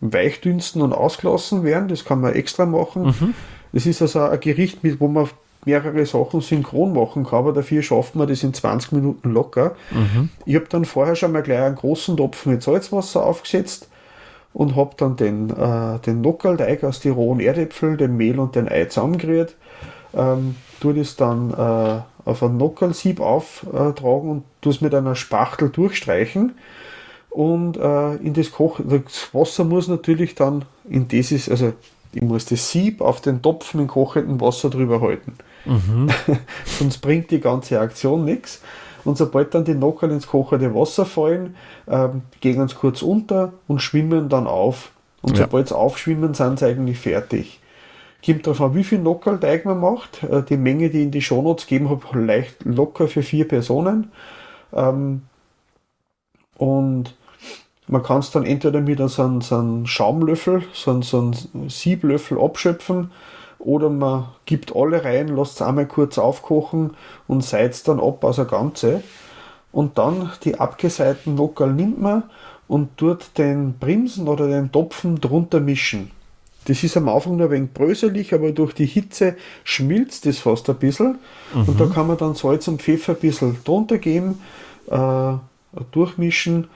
weichdünsten 0.00 0.82
und 0.82 0.92
ausgelassen 0.92 1.62
werden. 1.62 1.88
Das 1.88 2.04
kann 2.04 2.20
man 2.20 2.34
extra 2.34 2.66
machen. 2.66 3.04
Mhm. 3.04 3.34
Das 3.72 3.86
ist 3.86 4.02
also 4.02 4.20
ein 4.20 4.40
Gericht, 4.40 4.82
mit, 4.82 5.00
wo 5.00 5.08
man 5.08 5.28
mehrere 5.64 6.04
Sachen 6.06 6.40
synchron 6.40 6.92
machen 6.92 7.24
kann, 7.24 7.38
aber 7.40 7.52
dafür 7.52 7.82
schafft 7.82 8.16
man 8.16 8.28
das 8.28 8.42
in 8.42 8.52
20 8.52 8.92
Minuten 8.92 9.30
locker. 9.32 9.76
Mhm. 9.90 10.28
Ich 10.44 10.56
habe 10.56 10.66
dann 10.68 10.84
vorher 10.84 11.14
schon 11.14 11.32
mal 11.32 11.42
gleich 11.42 11.60
einen 11.60 11.76
großen 11.76 12.16
Topf 12.16 12.46
mit 12.46 12.62
Salzwasser 12.62 13.24
aufgesetzt 13.24 13.88
und 14.52 14.74
habe 14.74 14.94
dann 14.96 15.16
den, 15.16 15.50
äh, 15.50 15.98
den 16.00 16.20
Nockerlteig 16.20 16.82
aus 16.84 17.00
den 17.00 17.12
rohen 17.12 17.40
Erdäpfeln, 17.40 17.96
dem 17.96 18.16
Mehl 18.16 18.40
und 18.40 18.56
den 18.56 18.68
Ei 18.68 18.86
zusammengerührt 18.86 19.54
ähm, 20.14 20.56
tue 20.80 20.94
das 20.94 21.16
dann 21.16 21.50
äh, 21.50 22.28
auf 22.28 22.42
ein 22.42 22.56
Nockerlsieb 22.56 23.20
auftragen 23.20 24.30
und 24.30 24.44
tue 24.60 24.72
es 24.72 24.80
mit 24.80 24.94
einer 24.94 25.14
Spachtel 25.14 25.70
durchstreichen. 25.70 26.52
Und 27.30 27.76
äh, 27.78 28.16
in 28.16 28.34
das 28.34 28.52
Koch, 28.52 28.80
das 28.84 29.30
Wasser 29.32 29.64
muss 29.64 29.88
natürlich 29.88 30.34
dann 30.34 30.64
in 30.88 31.08
dieses, 31.08 31.48
also 31.48 31.72
ich 32.14 32.22
muss 32.22 32.44
das 32.46 32.70
Sieb 32.70 33.00
auf 33.00 33.20
den 33.20 33.42
Topf 33.42 33.74
mit 33.74 33.88
kochendem 33.88 34.40
Wasser 34.40 34.70
drüber 34.70 35.00
halten. 35.00 35.34
Mhm. 35.64 36.08
Sonst 36.64 36.98
bringt 36.98 37.30
die 37.30 37.40
ganze 37.40 37.80
Aktion 37.80 38.24
nichts. 38.24 38.60
Und 39.04 39.18
sobald 39.18 39.54
dann 39.54 39.64
die 39.64 39.74
Nockerl 39.74 40.10
ins 40.12 40.26
kochende 40.26 40.74
Wasser 40.74 41.04
fallen, 41.04 41.56
ähm, 41.88 42.22
gehen 42.40 42.66
sie 42.68 42.74
kurz 42.74 43.02
unter 43.02 43.52
und 43.66 43.80
schwimmen 43.80 44.28
dann 44.28 44.46
auf. 44.46 44.92
Und 45.22 45.36
ja. 45.36 45.44
sobald 45.44 45.68
sie 45.68 45.76
aufschwimmen, 45.76 46.34
sind 46.34 46.58
sie 46.58 46.66
eigentlich 46.66 46.98
fertig. 46.98 47.60
Kommt 48.24 48.46
darauf 48.46 48.60
an, 48.60 48.74
wie 48.74 48.84
viel 48.84 49.00
Nockerlteig 49.00 49.64
man 49.64 49.80
macht. 49.80 50.22
Äh, 50.22 50.42
die 50.42 50.56
Menge, 50.56 50.90
die 50.90 50.98
ich 50.98 51.04
in 51.04 51.10
die 51.10 51.22
Shownotes 51.22 51.66
gegeben 51.66 51.90
habe, 51.90 52.20
leicht 52.20 52.64
locker 52.64 53.08
für 53.08 53.22
vier 53.22 53.48
Personen. 53.48 54.12
Ähm, 54.72 55.22
und 56.56 57.14
man 57.88 58.02
kann 58.02 58.20
es 58.20 58.30
dann 58.30 58.44
entweder 58.44 58.80
mit 58.80 58.98
so 59.10 59.22
einem, 59.22 59.40
so 59.40 59.56
einem 59.56 59.86
Schaumlöffel, 59.86 60.62
so 60.72 60.92
einem, 60.92 61.02
so 61.02 61.18
einem 61.18 61.68
Sieblöffel 61.68 62.40
abschöpfen 62.40 63.10
oder 63.58 63.90
man 63.90 64.26
gibt 64.44 64.74
alle 64.74 65.04
rein, 65.04 65.28
lässt 65.28 65.56
es 65.56 65.62
einmal 65.62 65.86
kurz 65.86 66.18
aufkochen 66.18 66.96
und 67.28 67.44
seizt 67.44 67.88
dann 67.88 68.00
ab 68.00 68.24
aus 68.24 68.36
der 68.36 68.44
Ganze. 68.44 69.02
Und 69.70 69.98
dann 69.98 70.30
die 70.44 70.58
abgeseiten 70.60 71.34
Nockerl 71.34 71.72
nimmt 71.72 72.00
man 72.00 72.24
und 72.68 72.96
tut 72.98 73.38
den 73.38 73.78
Brimsen 73.78 74.28
oder 74.28 74.46
den 74.46 74.70
Topfen 74.70 75.20
drunter 75.20 75.60
mischen. 75.60 76.10
Das 76.66 76.84
ist 76.84 76.96
am 76.96 77.08
Anfang 77.08 77.36
noch 77.36 77.46
ein 77.46 77.50
wenig 77.50 77.72
bröselig, 77.72 78.34
aber 78.34 78.52
durch 78.52 78.72
die 78.74 78.86
Hitze 78.86 79.36
schmilzt 79.64 80.26
das 80.26 80.38
fast 80.38 80.68
ein 80.70 80.76
bisschen. 80.76 81.18
Mhm. 81.54 81.64
Und 81.68 81.80
da 81.80 81.86
kann 81.86 82.06
man 82.06 82.18
dann 82.18 82.34
Salz 82.34 82.68
und 82.68 82.82
Pfeffer 82.82 83.14
ein 83.14 83.20
bisschen 83.20 83.56
drunter 83.64 83.98
geben, 83.98 84.40
äh, 84.88 85.32
durchmischen, 85.90 86.68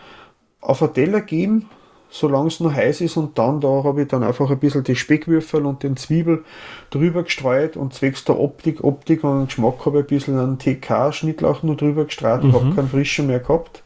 auf 0.66 0.82
einen 0.82 0.94
Teller 0.94 1.20
geben, 1.20 1.68
solange 2.10 2.48
es 2.48 2.60
noch 2.60 2.72
heiß 2.72 3.00
ist. 3.00 3.16
Und 3.16 3.38
dann 3.38 3.60
da 3.60 3.84
habe 3.84 4.02
ich 4.02 4.08
dann 4.08 4.22
einfach 4.22 4.50
ein 4.50 4.58
bisschen 4.58 4.84
die 4.84 4.96
Speckwürfel 4.96 5.64
und 5.64 5.82
den 5.82 5.96
Zwiebel 5.96 6.44
drüber 6.90 7.22
gestreut 7.22 7.76
und 7.76 7.94
zwecks 7.94 8.24
der 8.24 8.38
Optik, 8.38 8.82
Optik 8.84 9.24
und 9.24 9.46
Geschmack 9.46 9.86
habe 9.86 10.00
ich 10.00 10.04
ein 10.04 10.08
bisschen 10.08 10.38
einen 10.38 10.58
TK-Schnittlauch 10.58 11.62
nur 11.62 11.76
drüber 11.76 12.04
gestreut. 12.04 12.42
Mhm. 12.42 12.50
Ich 12.50 12.54
habe 12.54 12.74
keinen 12.74 12.88
frischen 12.88 13.28
mehr 13.28 13.40
gehabt. 13.40 13.82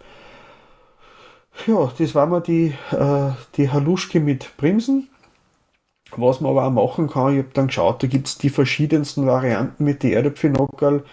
Ja, 1.67 1.93
das 1.99 2.15
war 2.15 2.27
mal 2.27 2.41
die, 2.41 2.75
äh, 2.93 3.31
die 3.57 3.71
Haluschke 3.71 4.21
mit 4.21 4.57
Bremsen. 4.57 5.09
Was 6.17 6.41
man 6.41 6.51
aber 6.51 6.67
auch 6.67 6.71
machen 6.71 7.09
kann, 7.09 7.33
ich 7.33 7.39
habe 7.39 7.51
dann 7.55 7.69
geschaut, 7.69 8.03
da 8.03 8.07
gibt 8.07 8.27
es 8.27 8.39
die 8.39 8.51
verschiedensten 8.51 9.27
Varianten 9.27 9.85
mit 9.85 10.03
den 10.03 10.13
Erdäpfelnockerl. 10.13 11.05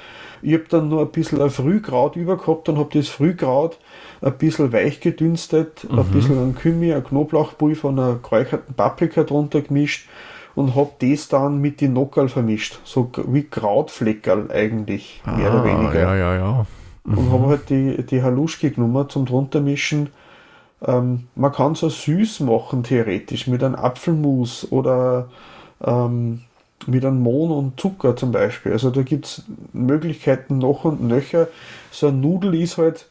Ich 0.42 0.54
habe 0.54 0.66
dann 0.70 0.90
nur 0.90 1.02
ein 1.02 1.12
bisschen 1.12 1.42
ein 1.42 1.50
Frühkraut 1.50 2.16
über 2.16 2.38
gehabt 2.38 2.70
und 2.70 2.78
habe 2.78 2.90
das 2.94 3.08
Frühkraut 3.08 3.78
ein 4.22 4.38
bisschen 4.38 4.72
weich 4.72 5.00
gedünstet, 5.00 5.88
mhm. 5.90 6.00
ein 6.00 6.06
bisschen 6.06 6.38
an 6.40 6.56
Kümmel, 6.56 6.94
ein 6.94 7.04
Knoblauchpulver 7.04 7.90
und 7.90 8.00
einer 8.00 8.16
geräucherten 8.16 8.74
Paprika 8.74 9.24
drunter 9.24 9.62
gemischt 9.62 10.08
und 10.56 10.76
habe 10.76 10.90
das 11.00 11.28
dann 11.28 11.60
mit 11.60 11.82
den 11.82 11.94
Nockerl 11.94 12.30
vermischt. 12.30 12.80
So 12.84 13.12
wie 13.28 13.44
Krautfleckerl 13.44 14.52
eigentlich, 14.52 15.22
mehr 15.26 15.52
ah, 15.52 15.62
oder 15.62 15.66
weniger. 15.66 16.02
Ja, 16.02 16.16
ja, 16.16 16.36
ja. 16.36 16.66
Mhm. 17.04 17.18
Und 17.18 17.32
habe 17.32 17.48
halt 17.48 17.70
die, 17.70 18.04
die 18.04 18.24
Haluschke 18.24 18.72
genommen 18.72 19.10
zum 19.10 19.26
drunter 19.26 19.62
mischen 19.62 20.10
ähm, 20.86 21.28
man 21.36 21.52
kann 21.52 21.74
es 21.74 21.84
auch 21.84 21.90
süß 21.90 22.42
machen, 22.42 22.84
theoretisch, 22.84 23.48
mit 23.48 23.64
einem 23.64 23.76
Apfelmus 23.76 24.72
oder 24.72 25.30
ähm, 25.84 26.42
mit 26.86 27.04
einem 27.04 27.22
Mohn 27.22 27.52
und 27.52 27.80
Zucker 27.80 28.16
zum 28.16 28.32
Beispiel. 28.32 28.72
Also 28.72 28.92
da 28.92 29.02
gibt 29.02 29.26
es 29.26 29.44
Möglichkeiten 29.74 30.60
noch 30.60 30.86
und 30.86 31.02
nöcher. 31.02 31.48
So 31.92 32.08
ein 32.08 32.22
Nudel 32.22 32.56
ist 32.56 32.78
halt, 32.78 33.08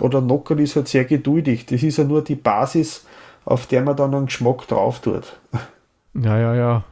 oder 0.00 0.20
Nockerl 0.20 0.60
ist 0.60 0.76
halt 0.76 0.88
sehr 0.88 1.04
geduldig. 1.04 1.66
Das 1.66 1.82
ist 1.82 1.98
ja 1.98 2.04
nur 2.04 2.22
die 2.22 2.34
Basis, 2.34 3.06
auf 3.44 3.66
der 3.66 3.82
man 3.82 3.96
dann 3.96 4.14
einen 4.14 4.26
Geschmack 4.26 4.66
drauf 4.66 5.00
tut. 5.00 5.38
Ja, 6.14 6.38
ja, 6.38 6.54
ja. 6.54 6.84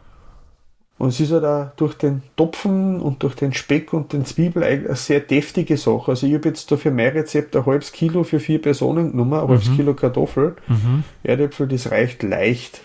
Und 0.99 1.09
es 1.09 1.21
ist 1.21 1.31
halt 1.31 1.45
auch 1.45 1.69
durch 1.77 1.95
den 1.95 2.23
Topfen 2.37 3.01
und 3.01 3.23
durch 3.23 3.35
den 3.35 3.53
Speck 3.53 3.93
und 3.93 4.15
den 4.15 4.25
Zwiebel 4.25 4.63
eine 4.63 4.97
sehr 4.97 5.21
deftige 5.21 5.77
Sache. 5.77 6.13
Also 6.13 6.27
ich 6.27 6.35
habe 6.35 6.49
jetzt 6.49 6.73
da 6.73 6.77
für 6.77 6.91
mein 6.91 7.09
Rezept 7.09 7.55
ein 7.55 7.67
halbes 7.67 7.93
Kilo 7.93 8.25
für 8.25 8.41
vier 8.41 8.63
Personen 8.63 9.11
genommen, 9.11 9.35
ein 9.35 9.45
mhm. 9.45 9.49
halbes 9.49 9.77
Kilo 9.77 9.93
Kartoffel. 9.93 10.57
Mhm. 10.69 11.05
Erdäpfel, 11.23 11.69
das 11.69 11.91
reicht 11.91 12.23
leicht. 12.23 12.81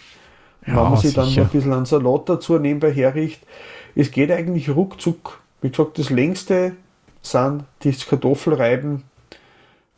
Ja, 0.68 0.76
Wenn 0.76 0.92
man 0.92 0.98
sich 0.98 1.14
dann 1.14 1.30
noch 1.30 1.38
ein 1.38 1.48
bisschen 1.48 1.74
einen 1.74 1.86
Salat 1.86 2.28
dazu 2.28 2.60
nebenbei 2.60 2.92
herrichtet, 2.92 3.48
es 3.96 4.12
geht 4.12 4.30
eigentlich 4.30 4.70
ruckzuck. 4.70 5.40
Wie 5.62 5.70
gesagt, 5.70 5.98
das 5.98 6.10
längste 6.10 6.74
sind 7.22 7.64
das 7.84 8.06
Kartoffelreiben 8.08 9.04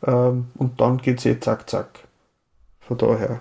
ähm, 0.06 0.46
und 0.54 0.80
dann 0.80 0.98
geht 0.98 1.18
es 1.18 1.26
eh 1.26 1.40
zack, 1.40 1.68
zack. 1.68 2.00
Von 2.80 2.98
daher. 2.98 3.40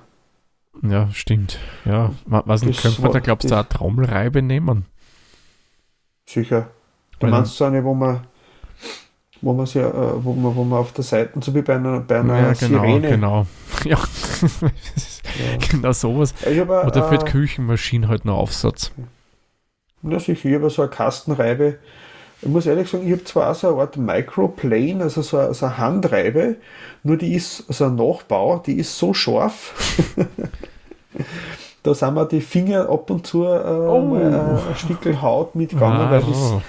Ja, 0.81 1.09
stimmt. 1.13 1.59
Ja, 1.85 2.11
was 2.25 2.63
nicht, 2.63 2.81
könnte 2.81 3.01
man 3.01 3.11
da, 3.11 3.19
glaubst 3.19 3.49
du, 3.49 3.55
eine 3.55 3.67
Trommelreibe 3.67 4.41
nehmen? 4.41 4.85
Sicher. 6.25 6.69
Du 7.19 7.27
meinst 7.27 7.55
so 7.55 7.65
eine, 7.65 7.83
wo 7.83 7.93
man 7.93 8.27
wo 9.43 9.53
man, 9.53 9.65
sehr, 9.65 9.87
äh, 9.87 10.23
wo, 10.23 10.33
man, 10.33 10.55
wo 10.55 10.63
man 10.63 10.79
auf 10.79 10.93
der 10.93 11.03
Seite, 11.03 11.39
so 11.41 11.53
wie 11.53 11.61
bei 11.61 11.75
einer, 11.75 11.99
bei 11.99 12.19
einer 12.19 12.39
ja, 12.39 12.53
genau, 12.53 12.81
Sirene. 12.81 13.09
Genau, 13.09 13.47
ja. 13.83 13.97
ja. 13.97 15.57
genau 15.69 15.91
sowas. 15.91 16.33
Aber, 16.45 16.87
Oder 16.87 17.09
für 17.09 17.17
die 17.17 17.25
äh, 17.25 17.29
Küchenmaschine 17.29 18.07
halt 18.07 18.23
noch 18.23 18.37
Aufsatz. 18.37 18.93
Ja, 20.01 20.19
sicher. 20.19 20.49
Ich 20.49 20.55
habe 20.55 20.69
so 20.69 20.81
eine 20.81 20.91
Kastenreibe. 20.91 21.77
Ich 22.43 22.49
muss 22.49 22.65
ehrlich 22.65 22.89
sagen, 22.89 23.05
ich 23.05 23.13
habe 23.13 23.23
zwar 23.23 23.51
auch 23.51 23.55
so 23.55 23.69
eine 23.69 23.81
Art 23.81 23.95
Microplane, 23.95 25.01
also 25.01 25.21
so 25.21 25.37
eine, 25.37 25.53
so 25.53 25.65
eine 25.65 25.77
Handreibe, 25.77 26.57
nur 27.03 27.17
die 27.17 27.33
ist, 27.35 27.63
also 27.69 27.85
ein 27.85 27.95
Nachbau, 27.95 28.59
die 28.59 28.79
ist 28.79 28.97
so 28.97 29.13
scharf. 29.13 29.73
da 31.83 31.93
sind 31.93 32.13
mir 32.13 32.25
die 32.25 32.41
Finger 32.41 32.89
ab 32.89 33.09
und 33.09 33.25
zu 33.25 33.45
äh, 33.45 33.47
oh. 33.47 34.15
ein 34.15 34.75
Stückel 34.75 35.21
Haut 35.21 35.55
mitgegangen, 35.55 36.01
ah, 36.01 36.11
weil 36.11 36.19
das, 36.19 36.51
oh. 36.51 36.61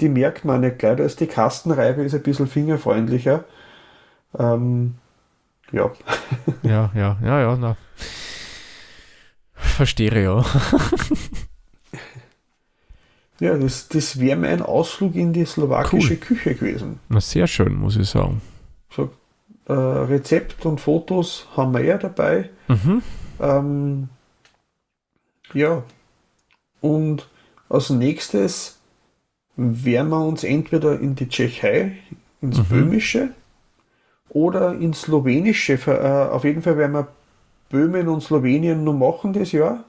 die 0.00 0.10
merkt 0.10 0.44
man 0.44 0.60
nicht 0.60 0.78
gleich. 0.78 0.98
Da 0.98 1.04
ist 1.04 1.20
die 1.20 1.26
Kastenreibe 1.26 2.02
ist 2.02 2.14
ein 2.14 2.22
bisschen 2.22 2.46
fingerfreundlicher. 2.46 3.44
Ähm, 4.38 4.96
ja. 5.72 5.90
ja, 6.62 6.90
ja, 6.94 7.16
ja, 7.24 7.40
ja, 7.40 7.56
na. 7.56 7.76
Verstehe 9.54 10.22
ja. 10.22 10.44
ja, 13.42 13.58
das, 13.58 13.88
das 13.88 14.20
wäre 14.20 14.38
mein 14.38 14.62
Ausflug 14.62 15.16
in 15.16 15.32
die 15.32 15.44
slowakische 15.44 16.12
cool. 16.12 16.16
Küche 16.16 16.54
gewesen. 16.54 17.00
Na, 17.08 17.20
sehr 17.20 17.48
schön, 17.48 17.74
muss 17.74 17.96
ich 17.96 18.08
sagen. 18.08 18.40
So, 18.88 19.10
äh, 19.66 19.72
Rezept 19.72 20.64
und 20.64 20.80
Fotos 20.80 21.48
haben 21.56 21.74
wir 21.74 21.82
ja 21.82 21.98
dabei. 21.98 22.50
Mhm. 22.68 23.02
Ähm, 23.40 24.08
ja, 25.54 25.82
und 26.80 27.28
als 27.68 27.90
nächstes 27.90 28.78
werden 29.56 30.10
wir 30.10 30.24
uns 30.24 30.44
entweder 30.44 31.00
in 31.00 31.16
die 31.16 31.28
Tschechei, 31.28 31.96
ins 32.42 32.58
mhm. 32.58 32.64
Böhmische 32.66 33.30
oder 34.28 34.72
ins 34.74 35.02
Slowenische. 35.02 35.80
Äh, 35.88 36.30
auf 36.30 36.44
jeden 36.44 36.62
Fall 36.62 36.76
werden 36.76 36.92
wir 36.92 37.08
Böhmen 37.70 38.06
und 38.06 38.22
Slowenien 38.22 38.84
nur 38.84 38.94
machen 38.94 39.32
das 39.32 39.50
Jahr. 39.50 39.82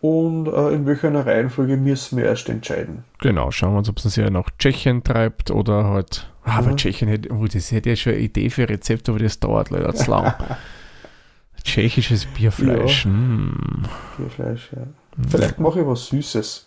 Und 0.00 0.46
äh, 0.46 0.70
in 0.70 0.86
welcher 0.86 1.14
Reihenfolge 1.14 1.76
müssen 1.76 2.16
wir 2.16 2.24
erst 2.24 2.48
entscheiden. 2.48 3.04
Genau, 3.18 3.50
schauen 3.50 3.74
wir 3.74 3.78
uns, 3.78 3.88
ob 3.90 3.98
es 3.98 4.06
uns 4.06 4.16
ja 4.16 4.30
nach 4.30 4.48
Tschechien 4.58 5.04
treibt 5.04 5.50
oder 5.50 5.84
halt. 5.84 6.30
Ah, 6.42 6.58
aber 6.58 6.70
mhm. 6.70 6.76
Tschechien 6.78 7.08
hätte, 7.08 7.30
oh, 7.32 7.46
das 7.46 7.70
hätte 7.70 7.90
ja 7.90 7.96
schon 7.96 8.14
eine 8.14 8.22
Idee 8.22 8.48
für 8.48 8.66
Rezept, 8.66 9.10
aber 9.10 9.18
das 9.18 9.38
dauert 9.40 9.68
leider 9.70 9.94
zu 9.94 10.10
lang. 10.10 10.32
Tschechisches 11.64 12.24
Bierfleisch. 12.24 13.04
Ja. 13.04 13.10
Mm. 13.10 13.82
Bierfleisch, 14.16 14.70
ja. 14.74 14.86
Vielleicht 15.28 15.58
mache 15.60 15.80
ich 15.80 15.86
was 15.86 16.06
Süßes. 16.06 16.66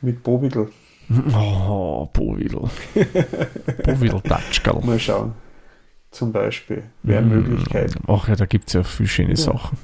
Mit 0.00 0.22
Bovidel. 0.22 0.70
Oh. 1.34 2.08
Bovidel 2.12 2.60
Tatschgal. 4.22 4.80
Mal 4.84 4.98
schauen. 4.98 5.34
Zum 6.10 6.32
Beispiel. 6.32 6.84
Wäre 7.02 7.22
mm. 7.22 7.28
Möglichkeit. 7.28 7.94
Ach 8.06 8.28
ja, 8.28 8.36
da 8.36 8.46
gibt 8.46 8.68
es 8.68 8.74
ja 8.74 8.82
viele 8.82 9.08
schöne 9.08 9.30
ja. 9.30 9.36
Sachen. 9.36 9.78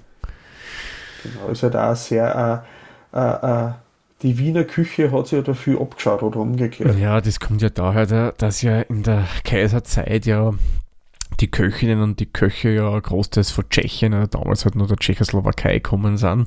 Genau, 1.22 1.48
ist 1.48 1.62
halt 1.62 1.76
auch 1.76 1.96
sehr. 1.96 2.64
Äh, 3.12 3.18
äh, 3.18 3.68
äh, 3.68 3.72
die 4.22 4.38
Wiener 4.38 4.64
Küche 4.64 5.10
hat 5.10 5.26
sich 5.26 5.36
ja 5.36 5.42
dafür 5.42 5.80
abgeschaut 5.80 6.22
oder 6.22 6.38
umgekehrt. 6.38 6.96
Ja, 6.96 7.20
das 7.20 7.40
kommt 7.40 7.60
ja 7.60 7.70
daher, 7.70 8.32
dass 8.32 8.62
ja 8.62 8.80
in 8.82 9.02
der 9.02 9.26
Kaiserzeit 9.44 10.26
ja 10.26 10.52
die 11.40 11.50
Köchinnen 11.50 12.00
und 12.00 12.20
die 12.20 12.26
Köche 12.26 12.70
ja 12.70 12.98
großteils 12.98 13.50
von 13.50 13.68
Tschechien 13.68 14.14
oder 14.14 14.28
damals 14.28 14.64
halt 14.64 14.76
nur 14.76 14.86
der 14.86 14.96
Tschechoslowakei 14.96 15.80
kommen 15.80 16.16
sind. 16.16 16.46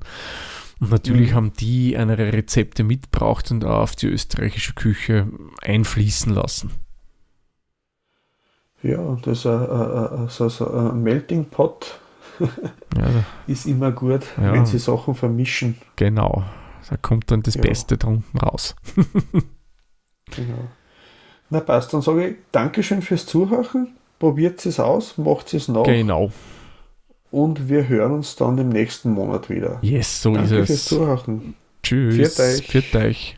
Und 0.79 0.91
natürlich 0.91 1.31
mhm. 1.31 1.35
haben 1.35 1.53
die 1.59 1.93
ihre 1.93 2.33
Rezepte 2.33 2.83
mitgebracht 2.83 3.51
und 3.51 3.65
auch 3.65 3.81
auf 3.81 3.95
die 3.95 4.07
österreichische 4.07 4.73
Küche 4.73 5.27
einfließen 5.61 6.33
lassen. 6.33 6.71
Ja, 8.83 9.17
das 9.23 9.39
ist 9.39 9.45
ein, 9.47 10.27
so, 10.29 10.47
so 10.47 10.69
ein 10.69 11.01
Melting 11.01 11.45
Pot. 11.45 11.99
Ja, 12.39 13.07
ist 13.47 13.65
immer 13.65 13.91
gut, 13.91 14.21
ja. 14.37 14.53
wenn 14.53 14.65
sie 14.65 14.79
Sachen 14.79 15.15
vermischen. 15.15 15.77
Genau, 15.95 16.43
da 16.89 16.97
kommt 16.97 17.31
dann 17.31 17.41
das 17.41 17.55
ja. 17.55 17.61
Beste 17.61 17.97
drunten 17.97 18.39
raus. 18.39 18.75
genau. 20.31 20.67
Na 21.49 21.59
passt, 21.59 21.93
dann 21.93 22.01
sage 22.01 22.27
ich 22.27 22.35
Dankeschön 22.51 23.01
fürs 23.01 23.25
Zuhören 23.25 23.95
probiert 24.19 24.65
es 24.65 24.79
aus, 24.79 25.17
macht 25.17 25.53
es 25.53 25.67
nach. 25.67 25.83
Genau. 25.83 26.31
Und 27.31 27.69
wir 27.69 27.87
hören 27.87 28.13
uns 28.13 28.35
dann 28.35 28.57
im 28.57 28.69
nächsten 28.69 29.11
Monat 29.11 29.49
wieder. 29.49 29.79
Yes, 29.81 30.21
so 30.21 30.33
Danke 30.33 30.55
ist 30.55 30.61
es. 30.61 30.67
fürs 30.67 30.85
Zuhören. 30.85 31.55
Tschüss. 31.83 32.15
Viert 32.15 32.39
euch. 32.39 32.67
Viert 32.67 32.95
euch. 32.95 33.37